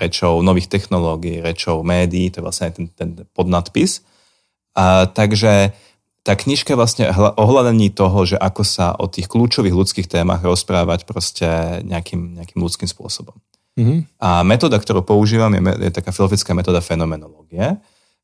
[0.00, 4.00] rečou nových technológií, rečou médií, to je vlastne ten, ten podnadpis.
[4.72, 5.76] A, takže
[6.24, 7.04] tá knižka je vlastne
[7.36, 11.48] ohľadení toho, že ako sa o tých kľúčových ľudských témach rozprávať proste
[11.84, 13.36] nejakým, nejakým ľudským spôsobom.
[13.76, 14.00] Mm-hmm.
[14.18, 17.78] A metóda, ktorú používam, je, je taká filozofická metóda fenomenológie.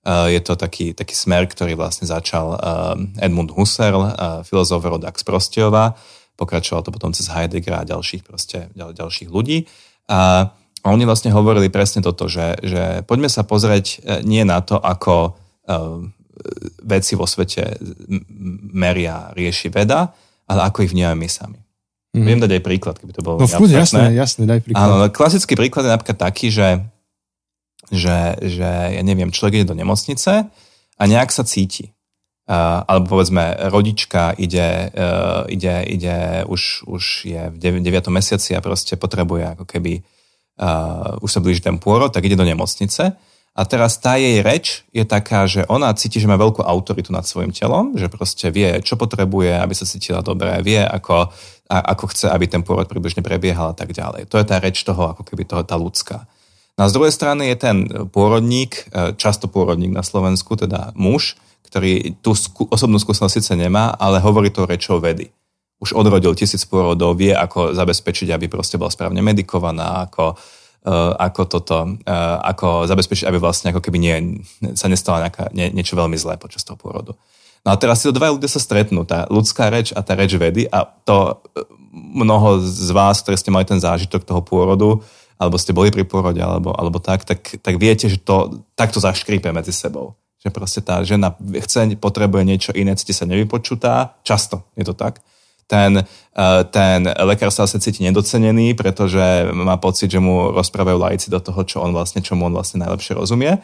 [0.05, 4.13] Uh, je to taký, taký smer, ktorý vlastne začal uh, Edmund Husserl,
[4.45, 5.97] filozof Rodax Prostiova,
[6.37, 9.65] pokračoval to potom cez Heideggera a ďalších, proste, ďal, ďalších ľudí.
[10.11, 10.53] A
[10.93, 15.33] oni vlastne hovorili presne toto, že, že poďme sa pozrieť nie na to, ako
[16.85, 17.81] veci vo svete
[18.75, 20.13] meria, rieši veda,
[20.45, 21.61] ale ako ich vnímame my sami.
[22.15, 22.27] Mm.
[22.29, 24.79] Viem dať aj príklad, keby to bolo No fúď, jasné, jasné, daj príklad.
[24.79, 26.85] Áno, no, klasický príklad je napríklad taký, že,
[27.91, 30.47] že, že ja neviem, človek ide do nemocnice
[30.95, 31.91] a nejak sa cíti.
[32.45, 37.81] Uh, alebo povedzme, rodička ide, uh, ide, ide už, už je v 9.
[38.13, 40.24] mesiaci a proste potrebuje ako keby, uh,
[41.21, 43.15] už sa blíži ten pôrod, tak ide do nemocnice
[43.55, 47.23] a teraz tá jej reč je taká, že ona cíti, že má veľkú autoritu nad
[47.23, 51.31] svojim telom, že proste vie, čo potrebuje, aby sa cítila dobre, vie, ako,
[51.71, 54.27] a, ako chce, aby ten pôrod približne prebiehal a tak ďalej.
[54.27, 56.27] To je tá reč toho, ako keby toho, tá ľudská.
[56.75, 57.77] No z druhej strany je ten
[58.11, 61.39] pôrodník, e, často pôrodník na Slovensku, teda muž,
[61.71, 65.31] ktorý tú skú, osobnú skúsenosť síce nemá, ale hovorí to rečou vedy.
[65.85, 70.41] Už odrodil tisíc pôrodov, vie, ako zabezpečiť, aby proste bola správne medikovaná, ako
[70.85, 74.45] Eh, ako toto, eh, ako zabezpečiť, aby vlastne ako keby nie,
[74.77, 77.17] sa nestalo nejaká, nie, niečo veľmi zlé počas toho pôrodu.
[77.65, 80.37] No a teraz si to dva ľudia sa stretnú, tá ľudská reč a tá reč
[80.37, 85.01] vedy a to eh, mnoho z vás, ktorí ste mali ten zážitok toho pôrodu,
[85.41, 89.49] alebo ste boli pri pôrode, alebo, alebo tak, tak, tak viete, že to takto zaškrípe
[89.57, 90.21] medzi sebou.
[90.45, 91.33] Že proste tá žena
[91.65, 95.25] chce, potrebuje niečo iné, cíti sa nevypočutá, často je to tak
[95.67, 101.29] ten, eh, ten lekár sa sa cíti nedocenený, pretože má pocit, že mu rozprávajú lajci
[101.33, 103.61] do toho, čo on vlastne, čomu on vlastne najlepšie rozumie.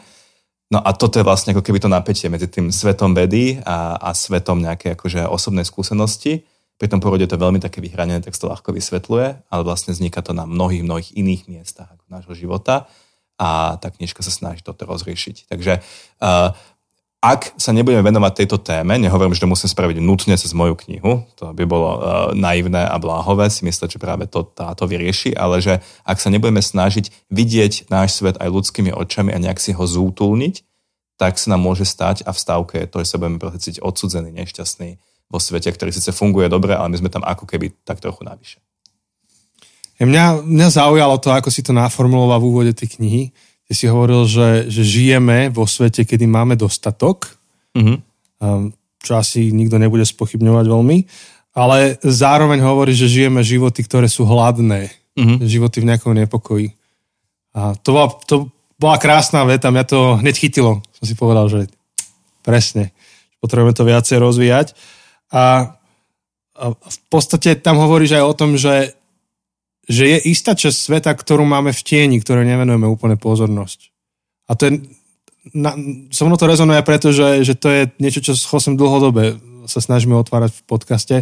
[0.71, 4.09] No a toto je vlastne ako keby to napätie medzi tým svetom vedy a, a
[4.15, 6.47] svetom nejakej akože osobnej skúsenosti.
[6.79, 10.31] Pri tom porode to veľmi také vyhranené, tak to ľahko vysvetľuje, ale vlastne vzniká to
[10.31, 12.87] na mnohých, mnohých iných miestach nášho života
[13.41, 15.49] a tá knižka sa snaží toto rozriešiť.
[15.49, 15.81] Takže
[16.21, 16.53] uh,
[17.21, 21.21] ak sa nebudeme venovať tejto téme, nehovorím, že to musím spraviť nutne cez moju knihu,
[21.37, 21.99] to by bolo uh,
[22.33, 26.65] naivné a bláhové si mysleť, že práve to táto vyrieši, ale že ak sa nebudeme
[26.65, 30.65] snažiť vidieť náš svet aj ľudskými očami a nejak si ho zútulniť,
[31.21, 34.33] tak sa nám môže stať a v stavke je to, že sa budeme cítiť odsudzený,
[34.33, 34.97] nešťastný
[35.29, 38.57] vo svete, ktorý síce funguje dobre, ale my sme tam ako keby tak trochu navyše.
[40.01, 43.23] Mňa, mňa zaujalo to, ako si to naformuloval v úvode tej knihy,
[43.71, 47.39] Ty si hovoril, že, že žijeme vo svete, kedy máme dostatok,
[47.71, 48.03] mm-hmm.
[48.99, 50.97] čo asi nikto nebude spochybňovať veľmi,
[51.55, 55.47] ale zároveň hovorí, že žijeme životy, ktoré sú hladné, mm-hmm.
[55.47, 56.75] životy v nejakom nepokoji.
[57.55, 60.83] A to bola, to bola krásna veta, mňa to hneď chytilo.
[60.91, 61.71] Som si povedal, že
[62.43, 62.91] presne,
[63.39, 64.75] potrebujeme to viacej rozvíjať.
[65.31, 65.79] A,
[66.59, 68.99] a v podstate tam hovoríš aj o tom, že
[69.89, 73.89] že je istá časť sveta, ktorú máme v tieni, ktoré nevenujeme úplne pozornosť.
[74.49, 74.71] A to je
[75.57, 75.73] na,
[76.13, 79.81] so mnou to rezonuje preto, že, že to je niečo, čo s Chosem dlhodobé sa
[79.81, 81.15] snažíme otvárať v podcaste,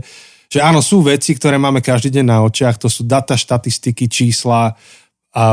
[0.49, 4.75] že áno, sú veci, ktoré máme každý deň na očiach, to sú data, štatistiky, čísla
[5.29, 5.43] a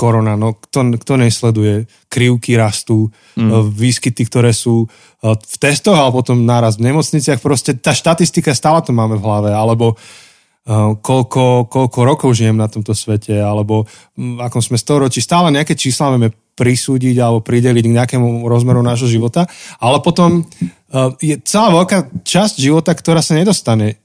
[0.00, 3.68] korona, no kto, kto nesleduje, krivky rastú, mm.
[3.68, 8.80] výskyty, ktoré sú e, v testoch, alebo potom náraz v nemocniciach, proste tá štatistika stále
[8.80, 10.25] to máme v hlave, alebo uh,
[10.98, 13.86] koľko, koľko rokov žijem na tomto svete, alebo
[14.18, 19.06] v akom sme storočí, stále nejaké čísla vieme prisúdiť alebo prideliť k nejakému rozmeru nášho
[19.06, 19.46] života,
[19.78, 24.00] ale potom uh, je celá veľká časť života, ktorá sa nedostane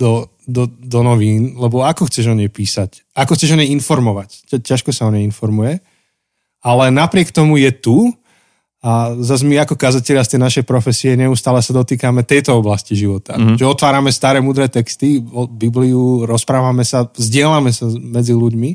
[0.00, 3.04] do, do, do novín, lebo ako chceš o nej písať?
[3.12, 4.48] Ako chceš o nej informovať?
[4.48, 5.84] Ťažko sa o nej informuje.
[6.64, 8.12] Ale napriek tomu je tu
[8.80, 13.36] a zase my ako kazatelia z tej našej profesie neustále sa dotýkame tejto oblasti života.
[13.36, 13.60] Mm-hmm.
[13.60, 15.20] Že otvárame staré mudré texty,
[15.52, 18.70] Bibliu, rozprávame sa, vzdielame sa medzi ľuďmi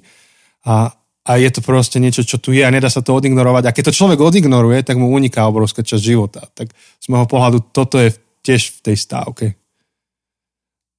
[0.69, 0.93] a,
[1.25, 3.63] a je to proste niečo, čo tu je a nedá sa to odignorovať.
[3.65, 6.45] A keď to človek odignoruje, tak mu uniká obrovská časť života.
[6.53, 6.69] Tak
[7.01, 8.13] z môjho pohľadu toto je
[8.45, 9.45] tiež v tej stávke.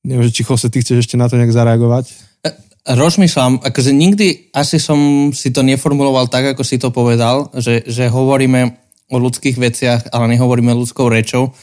[0.02, 2.10] Neviem, či Jose, ty chceš ešte na to nejak zareagovať?
[2.42, 2.50] E,
[2.90, 8.10] rozmýšľam, akože nikdy asi som si to neformuloval tak, ako si to povedal, že, že
[8.10, 11.54] hovoríme o ľudských veciach, ale nehovoríme ľudskou rečou.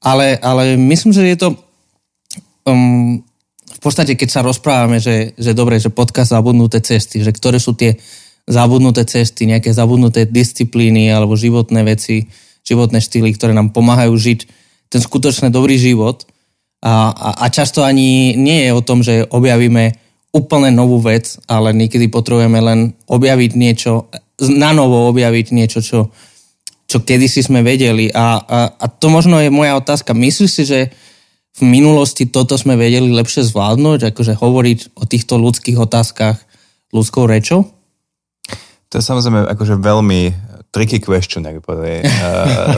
[0.00, 1.48] Ale, ale myslím, že je to
[2.68, 3.20] um,
[3.66, 7.76] v podstate, keď sa rozprávame, že, že dobre, že podcast zabudnuté cesty, že ktoré sú
[7.76, 7.96] tie
[8.46, 12.30] zabudnuté cesty, nejaké zabudnuté disciplíny alebo životné veci,
[12.62, 14.40] životné štýly, ktoré nám pomáhajú žiť
[14.90, 16.24] ten skutočne dobrý život.
[16.80, 19.98] A, a, a často ani nie je o tom, že objavíme
[20.30, 24.12] úplne novú vec, ale niekedy potrebujeme len objaviť niečo,
[24.52, 26.12] na novo objaviť niečo, čo,
[26.86, 28.10] čo kedysi sme vedeli.
[28.14, 30.14] A, a, a to možno je moja otázka.
[30.14, 30.80] Myslíš si, že
[31.56, 36.38] v minulosti toto sme vedeli lepšie zvládnuť, akože hovoriť o týchto ľudských otázkach
[36.94, 37.66] ľudskou rečou?
[38.86, 40.20] To je samozrejme akože veľmi
[40.70, 42.08] tricky question, ako povedali, eh,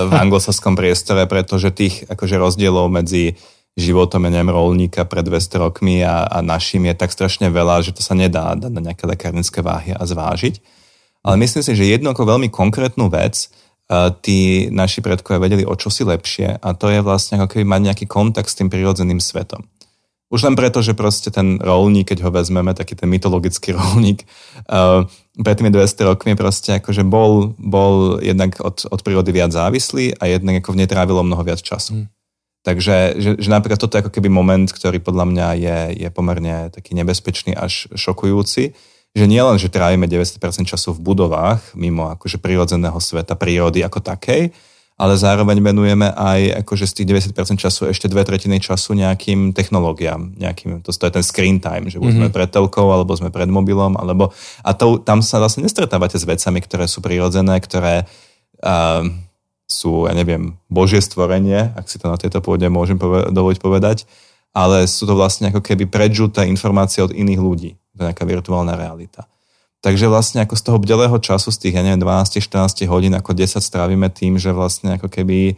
[0.07, 3.35] v anglosaskom priestore, pretože tých akože rozdielov medzi
[3.79, 7.95] životom, ja neviem, rolníka pred 200 rokmi a, a našim je tak strašne veľa, že
[7.95, 10.59] to sa nedá dať na nejaké lekárnické váhy a zvážiť.
[11.23, 13.51] Ale myslím si, že jednu ako veľmi konkrétnu vec,
[14.21, 18.05] tí naši predkovia vedeli o čosi lepšie a to je vlastne ako keby mať nejaký
[18.05, 19.65] kontakt s tým prirodzeným svetom.
[20.29, 24.29] Už len preto, že proste ten rolník, keď ho vezmeme, taký ten mytologický rolník,
[24.69, 25.09] uh,
[25.41, 30.29] pred tými 200 rokmi proste akože bol, bol jednak od, od prírody viac závislý a
[30.29, 32.05] jednak ako v nej trávilo mnoho viac času.
[32.05, 32.07] Mm.
[32.67, 36.69] Takže že, že napríklad toto je ako keby moment, ktorý podľa mňa je, je pomerne
[36.69, 38.77] taký nebezpečný až šokujúci,
[39.17, 44.53] že nielen, že trávime 90% času v budovách, mimo akože prírodzeného sveta, prírody ako takej,
[44.99, 50.35] ale zároveň venujeme aj akože z tých 90% času ešte dve tretiny času nejakým technológiám,
[50.35, 52.19] nejakým, to, je ten screen time, že mm-hmm.
[52.19, 52.35] sme mhm.
[52.35, 54.35] pred telkou, alebo sme pred mobilom, alebo
[54.67, 58.11] a to, tam sa vlastne nestretávate s vecami, ktoré sú prírodzené, ktoré
[58.67, 59.07] uh,
[59.71, 64.03] sú, ja neviem, božie stvorenie, ak si to na tejto pôde môžem pove- dovoliť povedať,
[64.51, 68.79] ale sú to vlastne ako keby predžuté informácie od iných ľudí to je nejaká virtuálna
[68.79, 69.27] realita.
[69.79, 73.63] Takže vlastne ako z toho bdelého času, z tých, ja neviem, 12-14 hodín, ako 10
[73.63, 75.55] strávime tým, že vlastne ako keby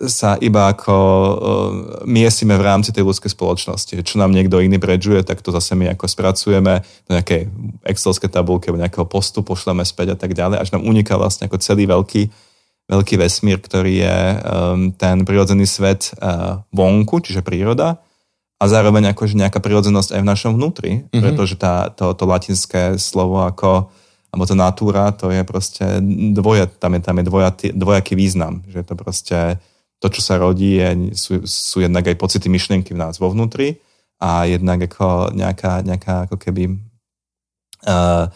[0.00, 1.36] sa iba ako uh,
[2.08, 4.00] miesime v rámci tej ľudskej spoločnosti.
[4.00, 7.50] Čo nám niekto iný predžuje, tak to zase my ako spracujeme do nejakej
[7.84, 11.60] excelskej tabulky alebo nejakého postu, pošleme späť a tak ďalej, až nám uniká vlastne ako
[11.60, 12.22] celý veľký,
[12.90, 14.38] veľký vesmír, ktorý je um,
[14.96, 18.00] ten prirodzený svet uh, vonku, čiže príroda
[18.58, 21.22] a zároveň akože nejaká prirodzenosť aj v našom vnútri, mm-hmm.
[21.22, 23.90] pretože tá, to, to latinské slovo ako
[24.34, 26.02] alebo to natúra, to je proste
[26.34, 29.62] dvoja, tam je, tam je dvojatý, dvojaký význam, že to proste
[30.02, 33.78] to, čo sa rodí, je, sú, sú jednak aj pocity myšlienky v nás vo vnútri
[34.18, 36.76] a jednak ako nejaká, nejaká ako keby
[37.86, 38.26] uh,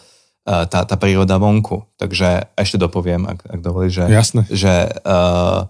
[0.47, 1.83] uh, tá, tá príroda vonku.
[1.99, 4.41] Takže ešte dopoviem, ak, ak dovolíš, že, Jasne.
[4.47, 5.67] že uh,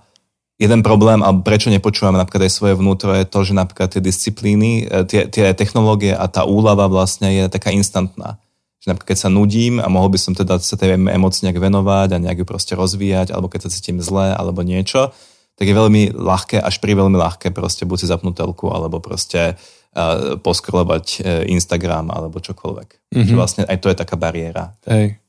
[0.59, 4.85] jeden problém, a prečo nepočúvame napríklad aj svoje vnútro, je to, že napríklad tie disciplíny,
[4.85, 8.35] e, tie, tie technológie a tá úlava vlastne je taká instantná.
[8.83, 12.09] Že napríklad keď sa nudím a mohol by som teda sa tej emocii nejak venovať
[12.11, 15.15] a nejak ju proste rozvíjať, alebo keď sa cítim zle, alebo niečo,
[15.55, 19.59] tak je veľmi ľahké, až pri veľmi ľahké proste buď si zapnúť telku, alebo proste
[19.59, 23.11] uh, poskrolovať uh, Instagram, alebo čokoľvek.
[23.11, 23.27] Mm-hmm.
[23.27, 24.71] Že vlastne aj to je taká bariéra.
[24.87, 25.19] Hej.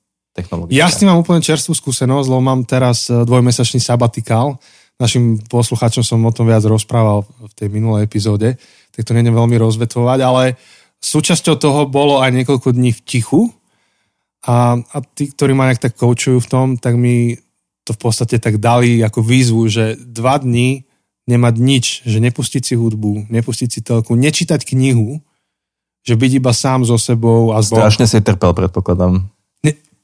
[0.70, 4.62] Ja s tým mám úplne čerstvú skúsenosť, lebo mám teraz dvojmesačný sabatikál,
[5.00, 8.60] našim poslucháčom som o tom viac rozprával v tej minulej epizóde,
[8.92, 10.60] tak to neviem veľmi rozvetvovať, ale
[11.00, 13.42] súčasťou toho bolo aj niekoľko dní v tichu
[14.44, 17.40] a, a tí, ktorí ma nejak tak koučujú v tom, tak mi
[17.88, 20.84] to v podstate tak dali ako výzvu, že dva dní
[21.24, 25.24] nemať nič, že nepustiť si hudbu, nepustiť si telku, nečítať knihu,
[26.04, 29.28] že byť iba sám so sebou a Strašne si trpel, predpokladám.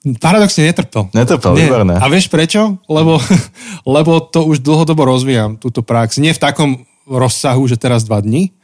[0.07, 1.11] Ne, Paradoxne netrpel.
[1.11, 1.67] Netrpel, Nie.
[1.67, 1.95] výborné.
[1.99, 2.79] A vieš prečo?
[2.87, 3.19] Lebo,
[3.99, 6.23] lebo to už dlhodobo rozvíjam, túto prax.
[6.23, 6.71] Nie v takom
[7.11, 8.55] rozsahu, že teraz dva dní,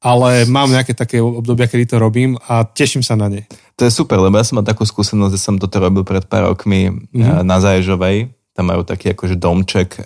[0.00, 3.44] ale mám nejaké také obdobia, kedy to robím a teším sa na ne.
[3.76, 6.48] To je super, lebo ja som mal takú skúsenosť, že som toto robil pred pár
[6.48, 6.98] rokmi Mhm.
[7.12, 7.44] mm-hmm.
[7.44, 8.16] na Zaježovej.
[8.54, 10.04] Tam majú taký akože domček, eh,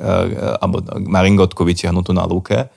[0.58, 2.68] alebo maringotku vytiahnutú na lúke.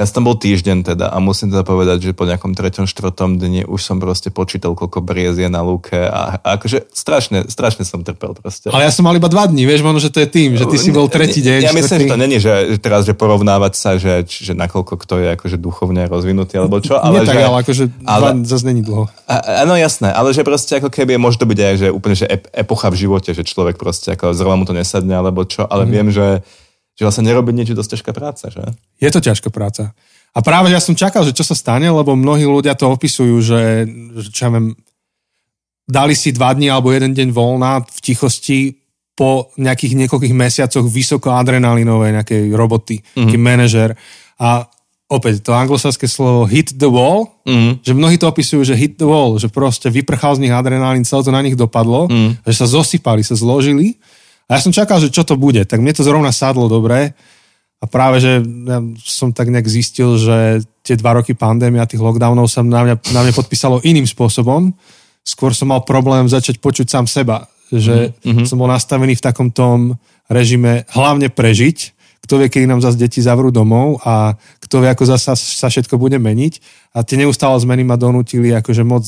[0.00, 3.36] Ja som tam bol týždeň teda a musím teda povedať, že po nejakom treťom, štvrtom
[3.36, 7.84] dni už som proste počítal, koľko bries je na lúke a, a akože strašne, strašne
[7.84, 8.72] som trpel proste.
[8.72, 10.74] Ale ja som mal iba dva dní, vieš, možno, že to je tým, že ty
[10.74, 11.60] si bol tretí deň.
[11.60, 12.08] Ja myslím, štvrtý.
[12.08, 15.56] že to není, že, že teraz, že porovnávať sa, že, že nakoľko kto je akože
[15.56, 17.44] duchovne rozvinutý, alebo čo, ale Nie tak, že...
[17.44, 19.04] ale akože ale- zase není dlho.
[19.28, 22.48] Áno, jasné, ale že proste ako keby môže to byť aj, že úplne, že ep-
[22.50, 25.90] epocha v živote, že človek proste ako zrovna mu to nesadne, alebo čo, ale Mhm.
[25.92, 26.26] viem, že,
[27.00, 28.60] že vlastne nerobiť je dosť ťažká práca, že?
[29.00, 29.96] Je to ťažká práca.
[30.36, 33.88] A práve ja som čakal, že čo sa stane, lebo mnohí ľudia to opisujú, že,
[34.20, 34.76] že čo ja viem,
[35.88, 38.76] dali si dva dní alebo jeden deň voľna v tichosti
[39.16, 43.16] po nejakých niekoľkých mesiacoch vysokoadrenalinovej nejakej roboty, mm-hmm.
[43.24, 43.90] taký manažer.
[44.36, 44.68] A
[45.08, 47.82] opäť to anglosaské slovo hit the wall, Mm.
[47.82, 51.26] že mnohí to opisujú, že hit the wall, že proste vyprchal z nich adrenalín, celé
[51.26, 52.46] to na nich dopadlo, mm.
[52.46, 53.98] že sa zosypali, sa zložili.
[54.50, 57.14] A ja som čakal, že čo to bude, tak mne to zrovna sadlo dobre.
[57.80, 62.50] A práve, že ja som tak nejak zistil, že tie dva roky pandémia, tých lockdownov
[62.50, 64.74] sa na mňa, na mňa podpísalo iným spôsobom.
[65.22, 67.46] Skôr som mal problém začať počuť sám seba.
[67.70, 68.46] Že mm-hmm.
[68.50, 69.94] som bol nastavený v takom tom
[70.26, 71.94] režime hlavne prežiť.
[72.26, 75.96] Kto vie, kedy nám zase deti zavrú domov a kto vie, ako zase sa všetko
[75.96, 76.60] bude meniť.
[76.92, 79.06] A tie neustále zmeny ma donútili akože moc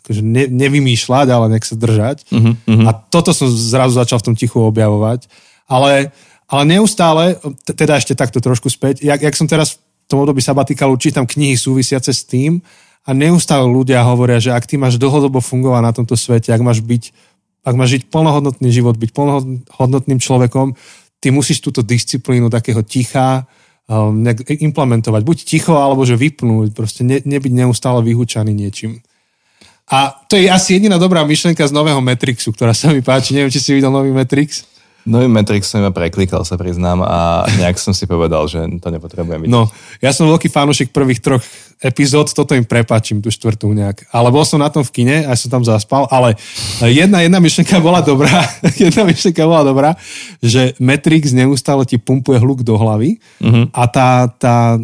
[0.00, 2.24] akože ne, nevymýšľať, ale nech sa držať.
[2.32, 2.84] Mm-hmm.
[2.88, 5.28] A toto som zrazu začal v tom tichu objavovať.
[5.70, 6.10] Ale,
[6.50, 10.98] ale neustále, teda ešte takto trošku späť, jak, jak som teraz v tom období sabatikalu
[10.98, 12.58] čítam knihy súvisiace s tým
[13.06, 16.82] a neustále ľudia hovoria, že ak ty máš dlhodobo fungovať na tomto svete, ak máš
[16.82, 17.14] byť,
[17.62, 20.74] ak máš žiť plnohodnotný život, byť plnohodnotným človekom,
[21.20, 23.46] ty musíš túto disciplínu takého ticha
[23.86, 25.22] um, implementovať.
[25.22, 29.04] Buď ticho, alebo že vypnúť, proste ne, nebyť neustále vyhúčaný niečím.
[29.90, 33.34] A to je asi jediná dobrá myšlenka z nového Matrixu, ktorá sa mi páči.
[33.34, 34.62] Neviem, či si videl nový Matrix.
[35.02, 39.48] Nový Matrix som iba preklikal, sa priznám, a nejak som si povedal, že to nepotrebujem
[39.48, 39.50] vidieť.
[39.50, 39.66] No,
[39.98, 41.40] ja som veľký fanúšik prvých troch
[41.80, 44.12] epizód, toto im prepačím, tú štvrtú nejak.
[44.12, 46.36] Ale bol som na tom v kine, aj som tam zaspal, ale
[46.84, 48.44] jedna, jedna myšlenka bola dobrá,
[48.76, 49.90] jedna myšlenka bola dobrá,
[50.44, 53.72] že Matrix neustále ti pumpuje hluk do hlavy Mhm.
[53.72, 54.76] a tá, tá,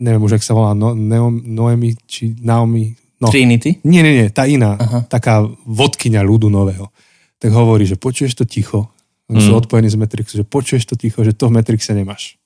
[0.00, 3.82] neviem už, jak sa volá, no, Neo, Noemi, či Naomi, no, Trinity?
[3.84, 4.98] Nie, nie, nie, tá iná, Aha.
[5.06, 6.90] taká vodkyňa ľudu nového.
[7.38, 8.90] Tak hovorí, že počuješ to ticho,
[9.28, 12.40] oni sú odpojení z Matrixu, že počuješ to ticho, že to v Matrixe nemáš.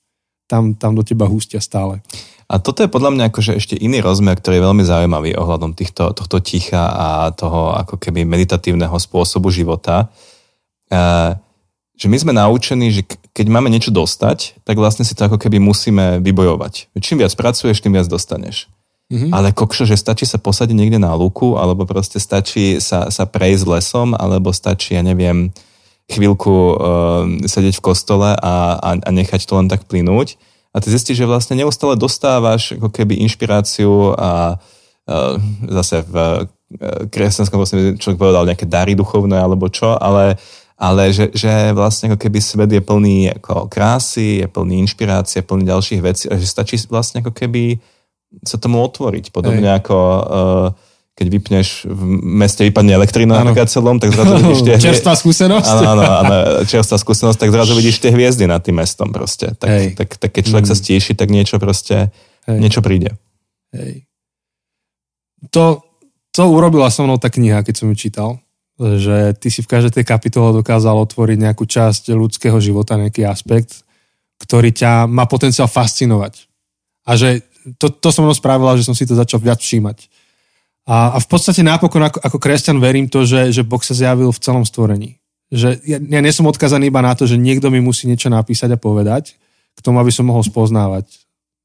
[0.51, 2.03] Tam, tam do teba hústia stále.
[2.51, 6.11] A toto je podľa mňa akože ešte iný rozmer, ktorý je veľmi zaujímavý ohľadom týchto,
[6.11, 10.11] tohto ticha a toho ako keby meditatívneho spôsobu života.
[10.91, 11.39] E,
[11.95, 15.63] že my sme naučení, že keď máme niečo dostať, tak vlastne si to ako keby
[15.63, 16.91] musíme vybojovať.
[16.99, 18.67] Čím viac pracuješ, tým viac dostaneš.
[19.13, 19.29] Mm-hmm.
[19.29, 23.69] Ale kokšo, že stačí sa posadiť niekde na lúku, alebo proste stačí sa, sa prejsť
[23.69, 25.53] lesom, alebo stačí, ja neviem,
[26.09, 26.75] chvíľku uh,
[27.45, 30.41] sedieť v kostole a, a, a nechať to len tak plynúť.
[30.73, 35.37] A ty zistíš, že vlastne neustále dostávaš ako keby inšpiráciu a uh,
[35.69, 40.41] zase v uh, kresťanskom vlastne človek povedal nejaké dary duchovné alebo čo, ale,
[40.73, 45.69] ale že, že vlastne ako keby svet je plný ako krásy, je plný inšpirácie, plný
[45.69, 47.77] ďalších vecí a že stačí vlastne ako keby
[48.41, 49.29] sa tomu otvoriť.
[49.29, 49.77] Podobne Hej.
[49.85, 52.03] ako uh, keď vypneš, v
[52.41, 54.75] meste vypadne elektrina napríklad celom, tak zrazu vidíš tie...
[54.89, 55.69] Čerstvá skúsenosť?
[55.69, 59.53] Áno, áno, áno, čerstvá skúsenosť, tak zrazu vidíš tie hviezdy nad tým mestom proste.
[59.53, 59.85] Tak, Hej.
[59.93, 60.71] tak, tak keď človek mm.
[60.73, 62.09] sa stíši, tak niečo proste,
[62.49, 62.57] Hej.
[62.57, 63.13] niečo príde.
[63.77, 64.09] Hej.
[65.53, 65.85] To,
[66.33, 68.41] to urobila so mnou tá kniha, keď som ju čítal,
[68.81, 73.85] že ty si v každej tej kapitole dokázal otvoriť nejakú časť ľudského života, nejaký aspekt,
[74.41, 76.49] ktorý ťa má potenciál fascinovať.
[77.05, 77.45] A že
[77.79, 80.07] to, to som mnou spravila, že som si to začal viac všímať.
[80.83, 84.35] A, a v podstate napokon ako, ako kresťan verím to, že, že Boh sa zjavil
[84.35, 85.15] v celom stvorení.
[85.47, 88.75] Že ja, ja nie som odkazaný iba na to, že niekto mi musí niečo napísať
[88.75, 89.39] a povedať,
[89.73, 91.07] k tomu, aby som mohol spoznávať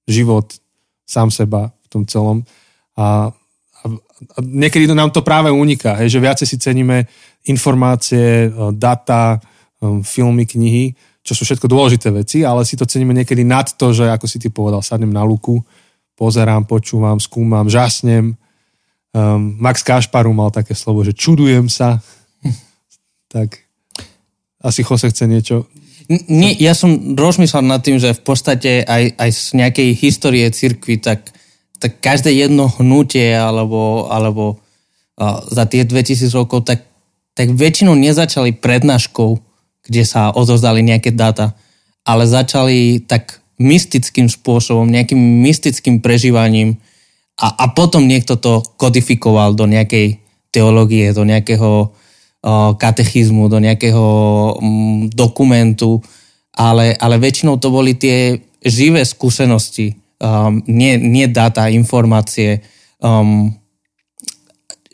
[0.07, 0.55] život,
[1.05, 2.47] sám seba v tom celom.
[2.95, 3.33] A,
[3.83, 3.85] a,
[4.35, 7.09] a niekedy to nám to práve uniká, hej, že viacej si ceníme
[7.49, 9.41] informácie, e, data,
[9.81, 10.93] um, filmy, knihy,
[11.23, 14.41] čo sú všetko dôležité veci, ale si to ceníme niekedy nad to, že ako si
[14.41, 15.61] ty povedal, sadnem na luku,
[16.19, 18.35] pozerám, počúvam, skúmam, žasnem.
[19.15, 22.03] Um, Max Kašparu mal také slovo, že čudujem sa.
[23.33, 23.63] tak
[24.59, 25.71] asi Jose chce niečo.
[26.11, 30.99] Nie, ja som rozmýšľal nad tým, že v podstate aj, aj z nejakej histórie cirkvi,
[30.99, 31.31] tak,
[31.79, 34.59] tak každé jedno hnutie alebo, alebo
[35.21, 36.89] uh, za tie 2000 rokov, tak
[37.39, 39.39] tak väčšinou nezačali prednáškou,
[39.87, 41.55] kde sa odozdali nejaké dáta,
[42.03, 46.79] ale začali tak mystickým spôsobom, nejakým mystickým prežívaním
[47.39, 50.19] a, a potom niekto to kodifikoval do nejakej
[50.51, 51.91] teológie, do nejakého o,
[52.79, 54.07] katechizmu, do nejakého
[54.59, 56.03] m, dokumentu,
[56.55, 62.67] ale, ale väčšinou to boli tie živé skúsenosti, um, nie, nie data, informácie,
[62.99, 63.55] um,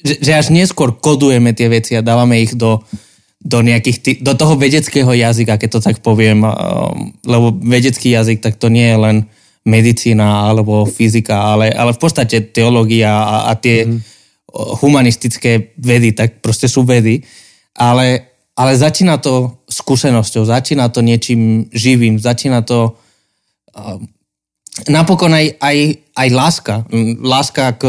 [0.05, 2.85] že, že až neskôr kodujeme tie veci a dávame ich do,
[3.45, 8.41] do, nejakých, tý, do toho vedeckého jazyka, keď to tak poviem, um, lebo vedecký jazyk,
[8.41, 9.17] tak to nie je len
[9.65, 14.01] medicína alebo fyzika, ale, ale v podstate teológia a, a tie mm.
[14.81, 17.21] humanistické vedy, tak proste sú vedy.
[17.77, 22.97] Ale, ale začína to skúsenosťou, začína to niečím živým, začína to
[23.77, 24.09] um,
[24.89, 25.77] napokon aj, aj,
[26.17, 26.75] aj láska.
[27.21, 27.85] Láska k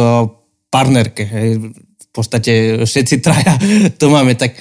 [0.67, 1.23] partnerke.
[1.23, 1.49] Hej
[2.15, 3.59] podstate všetci traja
[3.99, 4.55] to máme, tak,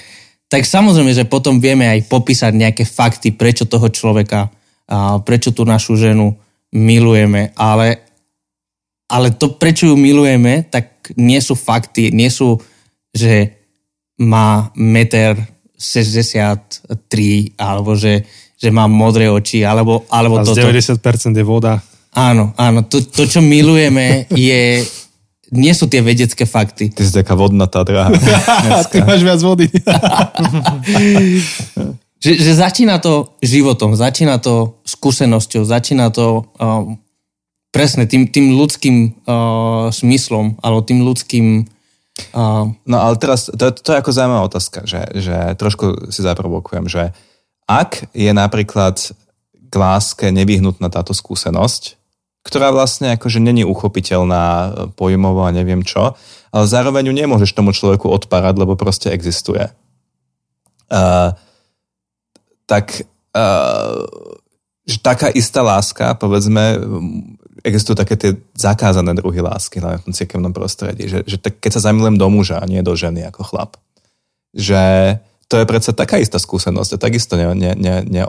[0.49, 4.49] tak samozrejme, že potom vieme aj popísať nejaké fakty, prečo toho človeka,
[4.85, 6.37] a prečo tú našu ženu
[6.69, 8.05] milujeme, ale,
[9.09, 12.61] ale to, prečo ju milujeme, tak nie sú fakty, nie sú,
[13.09, 13.57] že
[14.21, 15.35] má meter
[15.75, 18.23] 63, alebo že,
[18.55, 20.69] že má modré oči, alebo, alebo A z toto.
[20.71, 21.81] 90% je voda.
[22.15, 22.87] Áno, áno.
[22.87, 24.85] To, to, čo milujeme, je
[25.55, 26.91] nie sú tie vedecké fakty.
[26.91, 28.11] Ty si taká vodná Tadra.
[28.91, 29.71] Ty máš viac vody.
[32.23, 36.99] že, že začína to životom, začína to skúsenosťou, začína to um,
[37.75, 38.95] presne tým, tým ľudským
[39.27, 41.67] uh, smyslom, alebo tým ľudským...
[42.31, 42.71] Uh...
[42.87, 47.11] No ale teraz, to, to je ako zaujímavá otázka, že, že trošku si zaprovokujem, že
[47.67, 48.95] ak je napríklad
[49.67, 51.99] k láske nevyhnutná táto skúsenosť,
[52.45, 56.13] ktorá vlastne akože není uchopiteľná e, pojmovo a neviem čo,
[56.53, 59.67] ale zároveň ju nemôžeš tomu človeku odparať, lebo proste existuje.
[60.85, 61.33] Uh,
[62.69, 64.05] tak uh,
[64.85, 66.77] že taká istá láska, povedzme,
[67.65, 71.89] existujú také tie zakázané druhy lásky, v tom cirkevnom prostredí, že, že tak, keď sa
[71.89, 73.81] zamilujem do muža a nie do ženy ako chlap,
[74.53, 75.17] že
[75.49, 77.33] to je predsa taká istá skúsenosť a takisto.
[77.33, 77.73] Ne, ne,
[78.05, 78.21] ne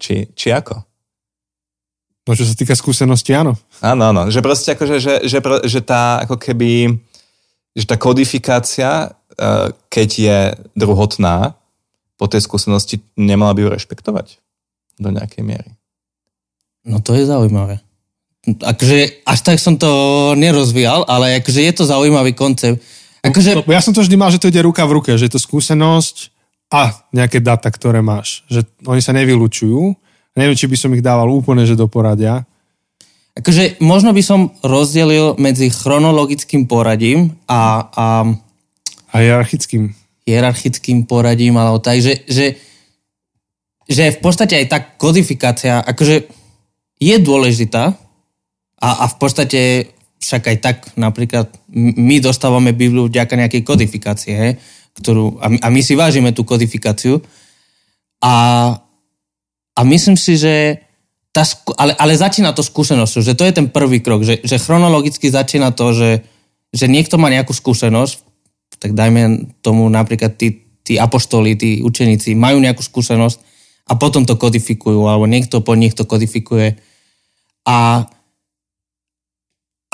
[0.00, 0.85] či, či ako?
[2.26, 3.54] No čo sa týka skúsenosti, áno.
[3.78, 6.98] Áno, áno, že proste akože, že, že, že tá ako keby,
[7.78, 10.38] že tá kodifikácia, e, keď je
[10.74, 11.54] druhotná,
[12.18, 14.42] po tej skúsenosti nemala by ju rešpektovať
[14.98, 15.70] do nejakej miery.
[16.82, 17.78] No to je zaujímavé.
[18.46, 19.90] Akože až tak som to
[20.38, 22.82] nerozvíjal, ale akože je to zaujímavý koncept.
[23.22, 23.58] Akože...
[23.66, 26.30] Ja som to vždy mal, že to ide ruka v ruke, že je to skúsenosť
[26.70, 28.46] a nejaké data, ktoré máš.
[28.46, 29.98] Že oni sa nevylučujú
[30.36, 32.44] Neviem, či by som ich dával úplne, že do poradia.
[33.36, 37.88] Akože možno by som rozdelil medzi chronologickým poradím a...
[37.88, 38.06] A,
[39.12, 39.96] a hierarchickým.
[40.28, 42.56] Hierarchickým poradím, alebo tak, že, že,
[43.88, 46.28] že v podstate aj tá kodifikácia, akože
[46.96, 47.96] je dôležitá
[48.80, 49.60] a, a v podstate
[50.20, 54.50] však aj tak napríklad my dostávame Bibliu vďaka nejakej kodifikácie, he,
[54.96, 57.20] ktorú, a my, a my si vážime tú kodifikáciu
[58.20, 58.34] a,
[59.76, 60.80] a myslím si, že
[61.36, 61.44] tá,
[61.76, 65.76] ale, ale začína to skúsenosťou, že to je ten prvý krok, že, že chronologicky začína
[65.76, 66.24] to, že,
[66.72, 68.24] že niekto má nejakú skúsenosť,
[68.80, 73.38] tak dajme tomu napríklad tí, tí apoštoli, tí učeníci majú nejakú skúsenosť
[73.86, 76.80] a potom to kodifikujú, alebo niekto po nich to kodifikuje.
[77.68, 78.08] A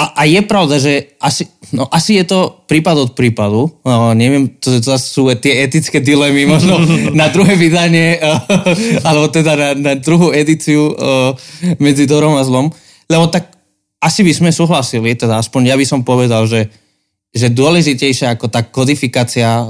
[0.03, 3.71] a, a je pravda, že asi, no, asi je to prípad od prípadu.
[3.87, 6.83] No, neviem, to, to sú tie etické dilemy možno
[7.21, 8.19] na druhé vydanie,
[9.07, 10.91] alebo teda na, na druhú edíciu
[11.79, 12.75] medzi Dorom a zlom.
[13.07, 13.55] Lebo tak
[14.03, 16.67] asi by sme súhlasili, teda aspoň ja by som povedal, že,
[17.31, 19.63] že dôležitejšia ako tá kodifikácia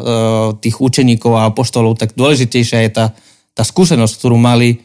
[0.64, 3.06] tých učeníkov a apoštolov, tak dôležitejšia je tá,
[3.52, 4.80] tá skúsenosť, ktorú mali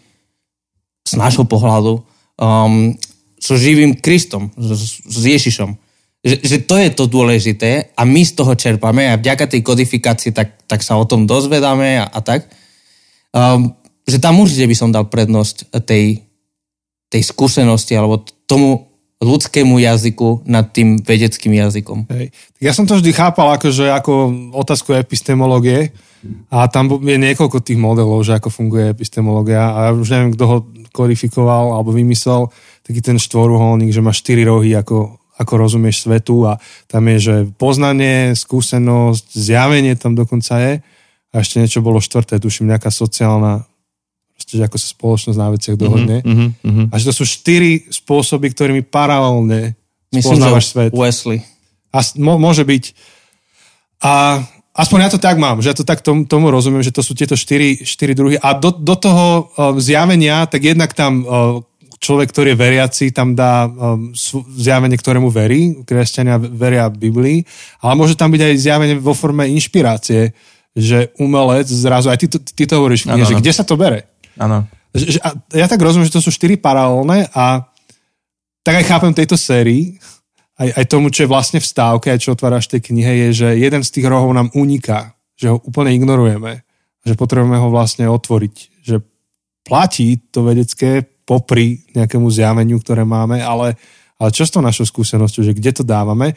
[1.07, 2.03] z nášho pohľadu
[2.35, 2.91] um,
[3.37, 5.77] so živým Kristom, s, s Ježišom.
[6.25, 10.33] Že, že to je to dôležité a my z toho čerpame a vďaka tej kodifikácii
[10.33, 12.49] tak, tak sa o tom dozvedáme a, a tak.
[13.31, 13.77] Um,
[14.07, 16.25] že tam určite by som dal prednosť tej,
[17.11, 22.05] tej skúsenosti alebo tomu ľudskému jazyku nad tým vedeckým jazykom.
[22.13, 22.29] Hej.
[22.61, 24.13] Ja som to vždy chápal akože ako
[24.53, 25.89] otázku epistemológie
[26.53, 30.57] a tam je niekoľko tých modelov, že ako funguje epistemológia a už neviem, kto ho
[30.93, 32.49] kodifikoval alebo vymyslel,
[32.87, 36.55] taký ten štvoruholník, že má štyri rohy, ako, ako rozumieš svetu a
[36.87, 40.73] tam je, že poznanie, skúsenosť, zjavenie tam dokonca je
[41.31, 43.67] a ešte niečo bolo štvrté, tuším, nejaká sociálna
[44.37, 46.17] proste, že ako sa spoločnosť na veciach dohodne.
[46.21, 46.85] Mm-hmm, mm-hmm.
[46.89, 49.75] A že to sú štyri spôsoby, ktorými paralelne
[50.13, 50.91] Myslím, že svet.
[50.95, 51.43] Wesley.
[51.91, 52.83] A môže byť.
[54.05, 54.39] A,
[54.77, 57.17] aspoň ja to tak mám, že ja to tak tomu, tomu rozumiem, že to sú
[57.17, 58.37] tieto štyri, štyri druhy.
[58.37, 61.65] A do, do toho um, zjavenia, tak jednak tam um,
[61.97, 64.13] človek, ktorý je veriaci, tam dá um,
[64.53, 65.81] zjavenie, ktorému verí.
[65.81, 67.41] Kresťania veria Biblii.
[67.81, 70.33] Ale môže tam byť aj zjavenie vo forme inšpirácie,
[70.77, 74.05] že umelec zrazu, aj ty, ty, to hovoríš, ano, že kde sa to bere?
[74.37, 74.69] Áno.
[75.53, 77.65] Ja tak rozumiem, že to sú štyri paralelné a
[78.61, 79.97] tak aj chápem tejto sérii,
[80.57, 83.49] aj, aj tomu, čo je vlastne v stávke, aj čo otváraš tej knihe, je, že
[83.57, 86.65] jeden z tých rohov nám uniká, že ho úplne ignorujeme,
[87.05, 89.01] že potrebujeme ho vlastne otvoriť, že
[89.65, 93.75] platí to vedecké popri nejakému zjaveniu, ktoré máme, ale,
[94.15, 96.31] ale čo s tou našou skúsenosťou, že kde to dávame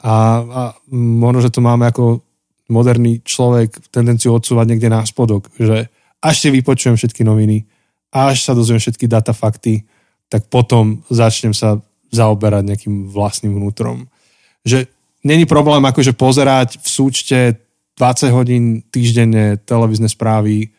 [0.00, 0.62] a, a
[0.96, 2.24] možno, že to máme ako
[2.72, 5.92] moderný človek tendenciu odsúvať niekde na spodok, že
[6.24, 7.68] až si vypočujem všetky noviny,
[8.08, 9.84] až sa dozviem všetky data, fakty,
[10.32, 11.76] tak potom začnem sa
[12.08, 14.08] zaoberať nejakým vlastným vnútrom.
[14.64, 14.88] Že
[15.28, 17.38] není problém akože pozerať v súčte
[18.00, 20.72] 20 hodín týždenne televízne správy,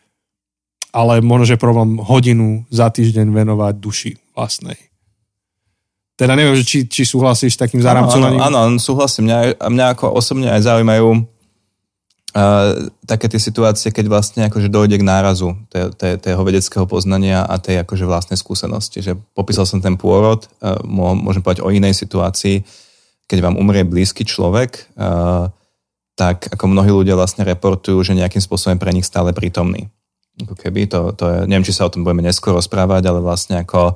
[0.94, 4.78] ale možno, že problém hodinu za týždeň venovať duši vlastnej.
[6.14, 8.38] Teda neviem, či, či súhlasíš s takým zaramcovaním.
[8.38, 9.26] Áno, áno, súhlasím.
[9.26, 11.34] Mňa, mňa ako osobne aj zaujímajú
[12.34, 15.54] Uh, také tie situácie, keď vlastne akože dojde k nárazu
[15.94, 19.06] tého vedeckého poznania a tej akože vlastnej skúsenosti.
[19.06, 22.66] Že popísal som ten pôrod, uh, môžem povedať o inej situácii,
[23.30, 25.46] keď vám umrie blízky človek, uh,
[26.18, 29.93] tak ako mnohí ľudia vlastne reportujú, že nejakým spôsobom pre nich stále prítomný.
[30.34, 33.62] Ako keby, to, to je, neviem, či sa o tom budeme neskôr rozprávať, ale vlastne
[33.62, 33.94] ako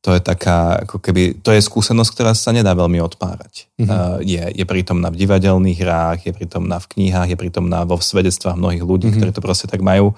[0.00, 3.68] to je taká, ako keby, to je skúsenosť, ktorá sa nedá veľmi odpárať.
[3.76, 3.88] Mm-hmm.
[3.92, 8.56] Uh, je, je prítomná v divadelných hrách, je prítomná v knihách, je prítomná vo svedectvách
[8.56, 9.20] mnohých ľudí, mm-hmm.
[9.20, 10.16] ktorí to proste tak majú.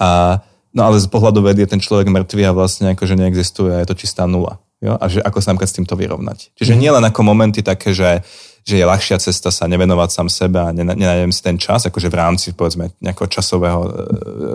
[0.00, 0.40] A,
[0.72, 3.88] no ale z pohľadu vedy je ten človek mŕtvý a vlastne akože neexistuje a je
[3.92, 4.64] to čistá nula.
[4.80, 4.96] Jo?
[4.96, 6.56] A že ako sa s týmto vyrovnať.
[6.56, 6.80] Čiže mm-hmm.
[6.80, 8.24] nie len ako momenty také, že
[8.62, 12.16] že je ľahšia cesta sa nevenovať sám sebe a nenájdem si ten čas, akože v
[12.16, 13.90] rámci, povedzme, nejakého časového, e,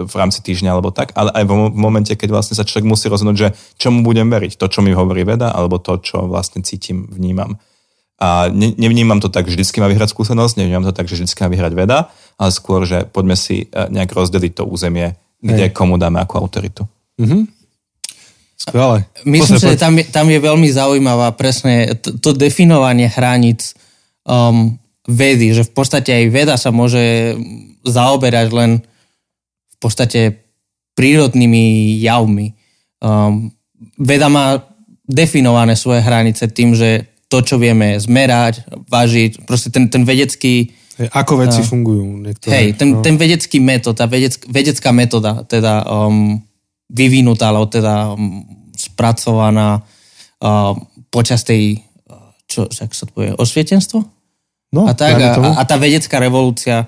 [0.07, 3.37] v rámci týždňa alebo tak, ale aj v momente, keď vlastne sa človek musí rozhodnúť,
[3.37, 7.59] že čomu budem veriť, to, čo mi hovorí veda, alebo to, čo vlastne cítim, vnímam.
[8.17, 11.27] A ne, nevnímam to tak, že vždy má vyhrať skúsenosť, nevnímam to tak, že vždy
[11.43, 11.97] má vyhrať veda,
[12.39, 15.75] ale skôr, že poďme si e, nejak rozdeliť to územie, kde Hej.
[15.75, 16.87] komu dáme akú autoritu.
[17.19, 17.57] Mm-hmm.
[18.57, 19.05] Skvelé.
[19.21, 23.77] Myslím, že tam je, tam je veľmi zaujímavá presne to, to definovanie hraníc
[24.27, 24.75] um,
[25.07, 27.33] vedy, že v podstate aj veda sa môže
[27.87, 28.71] zaoberať len
[29.71, 30.43] v podstate
[30.99, 32.51] prírodnými javmi.
[32.99, 33.55] Um,
[33.95, 34.59] veda má
[35.07, 40.75] definované svoje hranice tým, že to, čo vieme zmerať, vážiť, proste ten, ten vedecký...
[41.13, 42.25] Ako veci uh, fungujú.
[42.25, 43.03] Niektoré, hej, ten, no.
[43.05, 46.41] ten vedecký metód, tá vedeck, vedecká metóda, teda um,
[46.89, 49.85] vyvinutá, alebo teda um, spracovaná
[50.41, 50.73] uh,
[51.13, 54.16] počas tej, uh, čo, sa to povie, osvietenstvo?
[54.77, 56.85] No, a, tak, a, a tá vedecká revolúcia.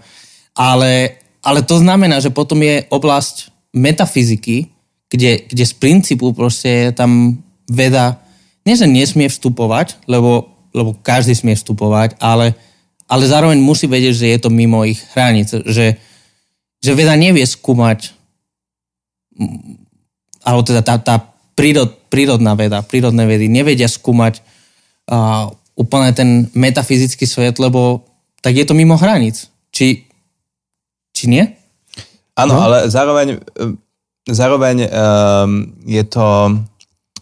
[0.53, 4.69] Ale, ale to znamená, že potom je oblasť metafyziky,
[5.09, 8.21] kde, kde z princípu proste tam veda,
[8.65, 12.53] nie že nesmie vstupovať, lebo, lebo každý smie vstupovať, ale,
[13.09, 15.49] ale zároveň musí vedieť, že je to mimo ich hraníc.
[15.49, 15.97] Že,
[16.77, 18.19] že veda nevie skúmať
[20.43, 21.15] alebo teda tá, tá
[21.55, 24.39] prírod, prírodná veda, prírodné vedy nevedia skúmať
[25.11, 28.03] uh, úplne ten metafyzický svet, lebo
[28.43, 29.47] tak je to mimo hraníc.
[29.71, 30.03] Či,
[31.15, 31.47] či nie?
[32.35, 32.63] Áno, no?
[32.67, 33.39] ale zároveň,
[34.27, 36.55] zároveň um, je to,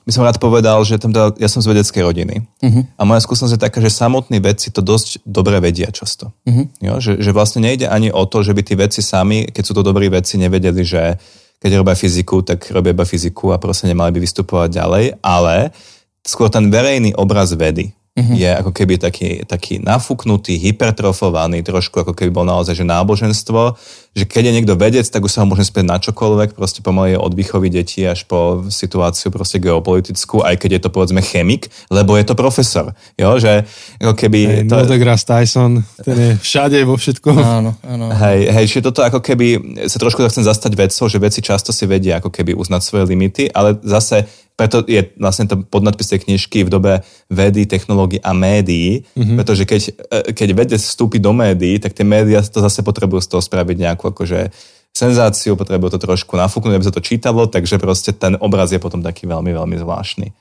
[0.05, 2.83] by som rád povedal, že tam teda, ja som z vedeckej rodiny uh-huh.
[2.97, 6.33] a moja skúsenosť je taká, že samotní vedci to dosť dobre vedia často.
[6.45, 6.69] Uh-huh.
[6.81, 9.73] Jo, že, že vlastne nejde ani o to, že by tí vedci sami, keď sú
[9.73, 11.17] to dobrí vedci, nevedeli, že
[11.57, 15.73] keď robia fyziku, tak robia iba fyziku a proste nemali by vystupovať ďalej, ale
[16.21, 18.33] skôr ten verejný obraz vedy, uh-huh.
[18.33, 23.77] je ako keby taký, taký nafúknutý, hypertrofovaný, trošku ako keby bol naozaj že náboženstvo,
[24.17, 27.13] že keď je niekto vedec, tak už sa ho môžem spieť na čokoľvek, proste pomaly
[27.13, 32.17] od výchovy detí až po situáciu proste geopolitickú, aj keď je to povedzme chemik, lebo
[32.17, 32.97] je to profesor.
[33.13, 33.69] Jo, že
[34.01, 34.39] ako keby...
[34.41, 34.81] Hey, to...
[34.81, 37.37] Neil deGrasse Tyson, ten je všade vo všetkom.
[37.37, 38.09] Áno, áno.
[38.09, 41.85] Hej, hej, že toto ako keby, sa trošku chcem zastať vedcov, že veci často si
[41.85, 44.25] vedia ako keby uznať svoje limity, ale zase
[44.57, 46.93] preto je vlastne to podnadpis tej knižky v dobe
[47.29, 49.37] vedy, technológií a médií, mm-hmm.
[49.37, 53.29] pretože keď, e, keď vedec vstúpi do médií, tak tie médiá to zase potrebujú z
[53.37, 54.49] toho spraviť nejakú akože
[54.97, 59.05] senzáciu, potrebujú to trošku nafúknuť, aby sa to čítalo, takže proste ten obraz je potom
[59.05, 60.33] taký veľmi, veľmi zvláštny.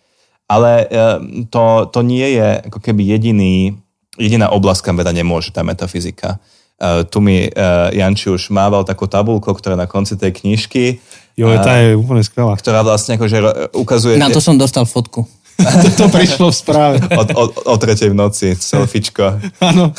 [0.49, 1.07] Ale e,
[1.53, 3.77] to, to nie je ako keby jediný,
[4.17, 6.41] jediná oblasť, kam veda nemôže, tá metafyzika.
[6.77, 11.01] Uh, tu mi uh, Janči už mával takú tabulku, ktorá na konci tej knižky
[11.37, 12.57] Jo, tá je úplne skvelá.
[12.57, 14.17] Ktorá vlastne akože ukazuje...
[14.17, 15.29] Na to som dostal fotku.
[15.61, 16.97] to, to prišlo v správe.
[17.13, 19.37] O, o, o tretej v noci, selfiečko.
[19.61, 19.93] Áno.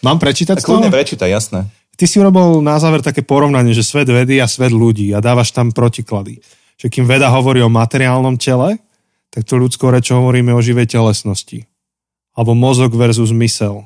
[0.00, 0.64] Mám prečítať to?
[0.64, 1.68] Kľudne prečítaj, jasné.
[1.92, 5.52] Ty si urobil na záver také porovnanie, že svet vedy a svet ľudí a dávaš
[5.52, 6.40] tam protiklady.
[6.80, 8.80] Že kým veda hovorí o materiálnom tele,
[9.28, 11.68] tak to ľudskou rečou hovoríme o živej telesnosti.
[12.32, 13.84] Alebo mozog versus mysel.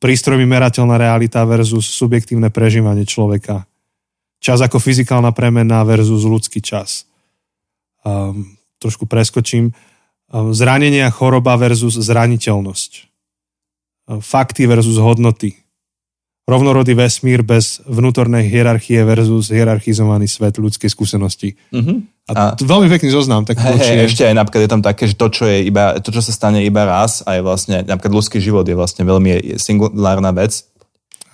[0.00, 3.68] Prístrojmi merateľná realita versus subjektívne prežívanie človeka.
[4.44, 7.08] Čas ako fyzikálna premena versus ľudský čas.
[8.04, 9.72] Um, trošku preskočím.
[10.28, 13.08] Um, zranenie a choroba versus zraniteľnosť.
[14.04, 15.56] Um, fakty versus hodnoty.
[16.44, 21.56] Rovnorodý vesmír bez vnútornej hierarchie versus hierarchizovaný svet ľudskej skúsenosti.
[21.72, 22.04] Uh-huh.
[22.28, 23.48] A, a veľmi pekný zoznam.
[23.48, 26.12] Tak hej, hej, ešte aj napríklad je tam také, že to, čo, je iba, to,
[26.12, 30.68] čo sa stane iba raz, aj vlastne, napríklad ľudský život je vlastne veľmi singulárna vec.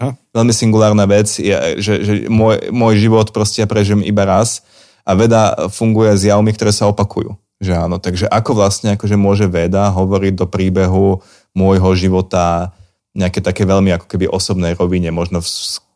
[0.09, 4.65] Veľmi singulárna vec, je, že, že môj, môj život proste ja prežijem iba raz
[5.05, 7.37] a veda funguje s javmi, ktoré sa opakujú.
[7.61, 11.21] Že áno, takže ako vlastne akože môže veda hovoriť do príbehu
[11.53, 12.73] môjho života
[13.13, 15.49] nejaké také veľmi ako keby osobnej rovine, možno v,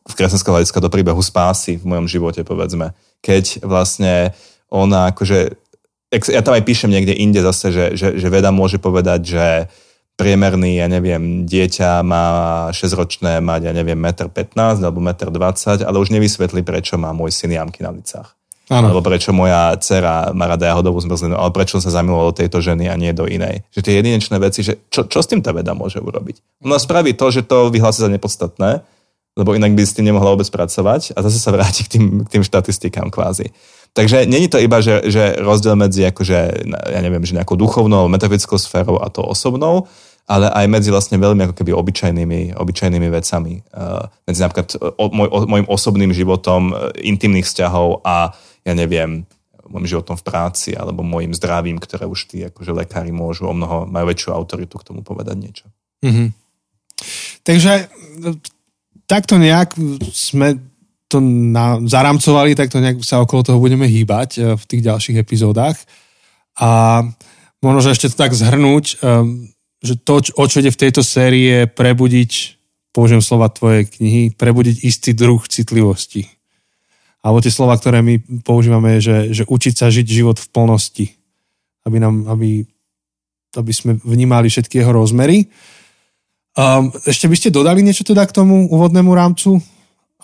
[0.05, 2.93] v kresťanského hľadiska do príbehu spásy v mojom živote, povedzme.
[3.25, 4.37] Keď vlastne
[4.69, 5.57] ona akože,
[6.13, 9.47] ja tam aj píšem niekde inde zase, že, že, že veda môže povedať, že
[10.15, 12.25] priemerný, ja neviem, dieťa má
[12.71, 17.35] 6-ročné mať, ja neviem, 1,15 m alebo 1,20 m, ale už nevysvetlí, prečo má môj
[17.35, 18.35] syn jamky na licách.
[18.73, 18.89] Ano.
[18.89, 22.89] Alebo prečo moja dcera má rada jahodovú zmrzlinu, ale prečo sa zamiloval do tejto ženy
[22.89, 23.61] a nie do inej.
[23.77, 26.65] Že tie jedinečné veci, že čo, čo s tým tá veda môže urobiť?
[26.65, 28.81] Ona spraví to, že to vyhlási za nepodstatné,
[29.37, 32.29] lebo inak by s tým nemohla vôbec pracovať a zase sa vráti k tým, k
[32.39, 33.53] tým štatistikám kvázi.
[33.95, 38.59] Takže není to iba, že, že rozdiel medzi akože, ja neviem, že nejakou duchovnou, metafyzickou
[38.59, 39.87] sférou a to osobnou,
[40.27, 43.63] ale aj medzi vlastne veľmi ako keby obyčajnými, obyčajnými vecami.
[43.71, 45.39] Uh, medzi napríklad môj, o,
[45.71, 48.35] osobným životom, uh, intimných vzťahov a
[48.67, 49.31] ja neviem,
[49.71, 53.87] môjim životom v práci alebo môjim zdravím, ktoré už tí akože lekári môžu o mnoho,
[53.87, 55.67] majú väčšiu autoritu k tomu povedať niečo.
[56.03, 56.29] Mm-hmm.
[57.47, 57.73] Takže
[59.07, 59.77] takto nejak
[60.11, 60.59] sme
[61.15, 65.17] to na, zaramcovali, tak to nejak sa okolo toho budeme hýbať e, v tých ďalších
[65.23, 65.79] epizódach.
[66.59, 67.03] A
[67.63, 69.15] možno, že ešte to tak zhrnúť, e,
[69.85, 72.33] že to, o čo ide v tejto sérii je prebudiť,
[72.91, 76.27] použijem slova tvojej knihy, prebudiť istý druh citlivosti
[77.25, 81.07] alebo tie slova, ktoré my používame, že, že učiť sa žiť život v plnosti,
[81.89, 82.69] aby, nám, aby,
[83.57, 85.49] aby sme vnímali všetky jeho rozmery.
[86.53, 89.57] Um, ešte by ste dodali niečo teda k tomu úvodnému rámcu?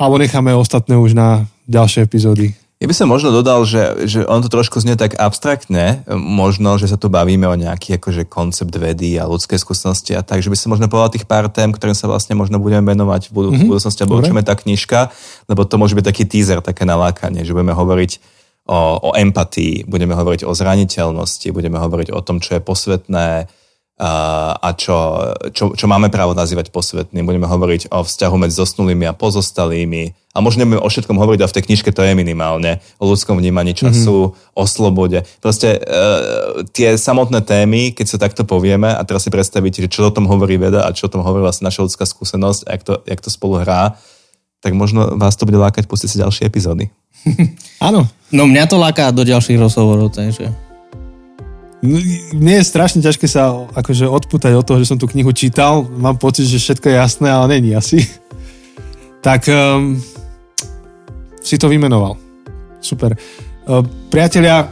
[0.01, 2.57] Alebo necháme ostatné už na ďalšie epizódy?
[2.81, 6.89] Ja by som možno dodal, že, že on to trošku znie tak abstraktne, možno, že
[6.89, 10.57] sa tu bavíme o nejaký akože koncept vedy a ľudské skúsenosti a tak, že by
[10.57, 13.69] som možno povedal tých pár tém, ktorým sa vlastne možno budeme venovať v, budú, mm-hmm.
[13.69, 15.13] v budúcnosti, alebo učíme tá knižka,
[15.53, 18.13] lebo to môže byť taký teaser, také nalákanie, že budeme hovoriť
[18.73, 23.53] o, o empatii, budeme hovoriť o zraniteľnosti, budeme hovoriť o tom, čo je posvetné,
[24.01, 24.97] a čo,
[25.53, 27.29] čo, čo máme právo nazývať posvetným.
[27.29, 30.17] Budeme hovoriť o vzťahu medzi zosnulými a pozostalými.
[30.33, 32.81] A možno o všetkom hovoriť, a v tej knižke to je minimálne.
[32.97, 34.57] O ľudskom vnímaní času, mm-hmm.
[34.57, 35.21] o slobode.
[35.45, 40.09] Proste uh, tie samotné témy, keď sa takto povieme, a teraz si predstavíte, že čo
[40.09, 42.83] o tom hovorí veda a čo o tom hovorí vlastne naša ľudská skúsenosť, a jak
[42.87, 44.01] to, jak to spolu hrá,
[44.65, 46.89] tak možno vás to bude lákať pustiť si ďalšie epizódy.
[47.85, 48.09] Áno.
[48.33, 50.70] No mňa to láka do ďalších rozhovorov, takže...
[51.81, 55.89] Mne je strašne ťažké sa akože odputať od toho, že som tú knihu čítal.
[55.89, 58.05] Mám pocit, že všetko je jasné, ale není asi.
[59.25, 59.97] Tak um,
[61.41, 62.21] si to vymenoval.
[62.85, 63.17] Super.
[63.65, 63.81] Uh,
[64.13, 64.69] priatelia,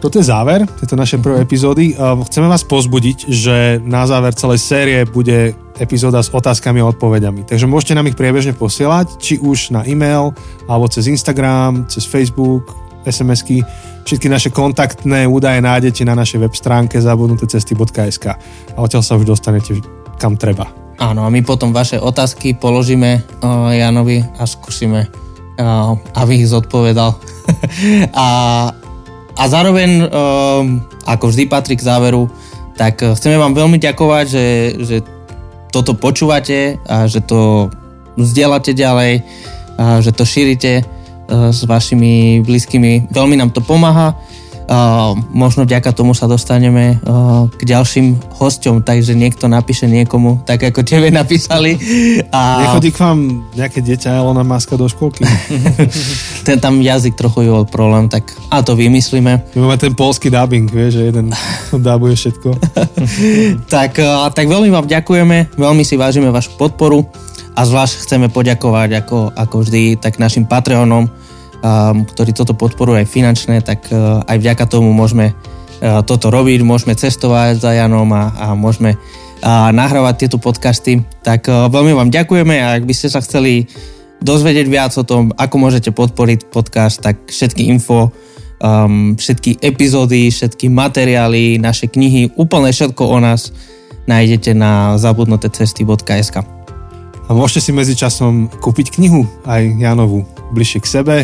[0.00, 1.84] toto je záver tejto našej prvej epizódy.
[1.92, 7.44] Uh, chceme vás pozbudiť, že na záver celej série bude epizóda s otázkami a odpovediami.
[7.44, 10.32] Takže môžete nám ich priebežne posielať, či už na e-mail,
[10.64, 12.72] alebo cez Instagram, cez Facebook,
[13.04, 13.60] SMS-ky
[14.02, 18.24] Všetky naše kontaktné údaje nájdete na našej web stránke zabudnutecesty.sk
[18.74, 19.78] a odtiaľ sa už dostanete
[20.18, 20.70] kam treba.
[21.02, 25.10] Áno, a my potom vaše otázky položíme uh, Janovi a skúsime,
[25.58, 27.18] uh, aby ich zodpovedal.
[28.14, 28.28] a,
[29.34, 30.62] a zároveň, uh,
[31.10, 32.30] ako vždy patrí k záveru,
[32.78, 34.46] tak chceme vám veľmi ďakovať, že,
[34.78, 34.96] že
[35.74, 37.72] toto počúvate a že to
[38.14, 39.24] vzdielate ďalej,
[39.80, 40.84] a že to šírite
[41.32, 43.08] s vašimi blízkymi.
[43.08, 44.12] Veľmi nám to pomáha.
[45.32, 50.80] Možno vďaka tomu sa dostaneme uh, k ďalším hosťom, takže niekto napíše niekomu, tak ako
[50.86, 51.76] tebe napísali.
[52.32, 52.70] A...
[52.70, 53.18] Nechodí k vám
[53.52, 55.26] nejaké dieťa Elona Maska do školky?
[56.46, 59.32] ten tam jazyk trochu je problém, tak a to vymyslíme.
[59.52, 61.34] My máme ten polský dubbing, vieš, že jeden
[61.90, 62.56] dabuje všetko.
[63.74, 67.04] tak, uh, tak veľmi vám ďakujeme, veľmi si vážime vašu podporu
[67.52, 71.12] a zvlášť chceme poďakovať ako, ako vždy tak našim Patreonom,
[72.02, 76.98] ktorí toto podporujú aj finančne, tak uh, aj vďaka tomu môžeme uh, toto robiť, môžeme
[76.98, 78.98] cestovať za Janom a, a môžeme
[79.42, 81.02] nahrávať tieto podcasty.
[81.26, 83.66] Tak uh, veľmi vám ďakujeme a ak by ste sa chceli
[84.22, 88.14] dozvedieť viac o tom, ako môžete podporiť podcast, tak všetky info,
[88.62, 93.50] um, všetky epizódy, všetky materiály, naše knihy, úplne všetko o nás
[94.06, 96.36] nájdete na zabudnutecesty.sk.
[97.22, 101.16] A môžete si medzi časom kúpiť knihu, aj Janovu, bližšie k sebe.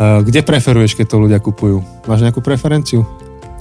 [0.00, 1.84] Uh, kde preferuješ, keď to ľudia kupujú?
[2.08, 3.04] Máš nejakú preferenciu?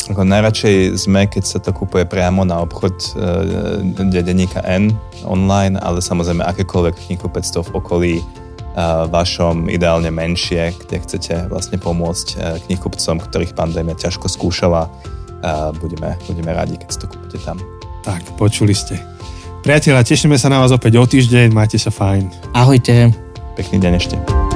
[0.10, 4.90] Ako najradšej sme, keď sa to kupuje priamo na obchod e, denníka N
[5.22, 8.24] online, ale samozrejme akékoľvek knihkupectvo v okolí e,
[9.06, 12.36] vašom, ideálne menšie, kde chcete vlastne pomôcť e,
[12.66, 14.90] knihkupcom, ktorých pandémia ťažko skúšala.
[14.90, 17.62] E, budeme, budeme radi, keď si to kúpite tam.
[18.02, 18.98] Tak, počuli ste.
[19.62, 22.50] Priatelia, tešíme sa na vás opäť o týždeň, majte sa fajn.
[22.58, 23.14] Ahojte.
[23.54, 24.49] Pekný deň ešte.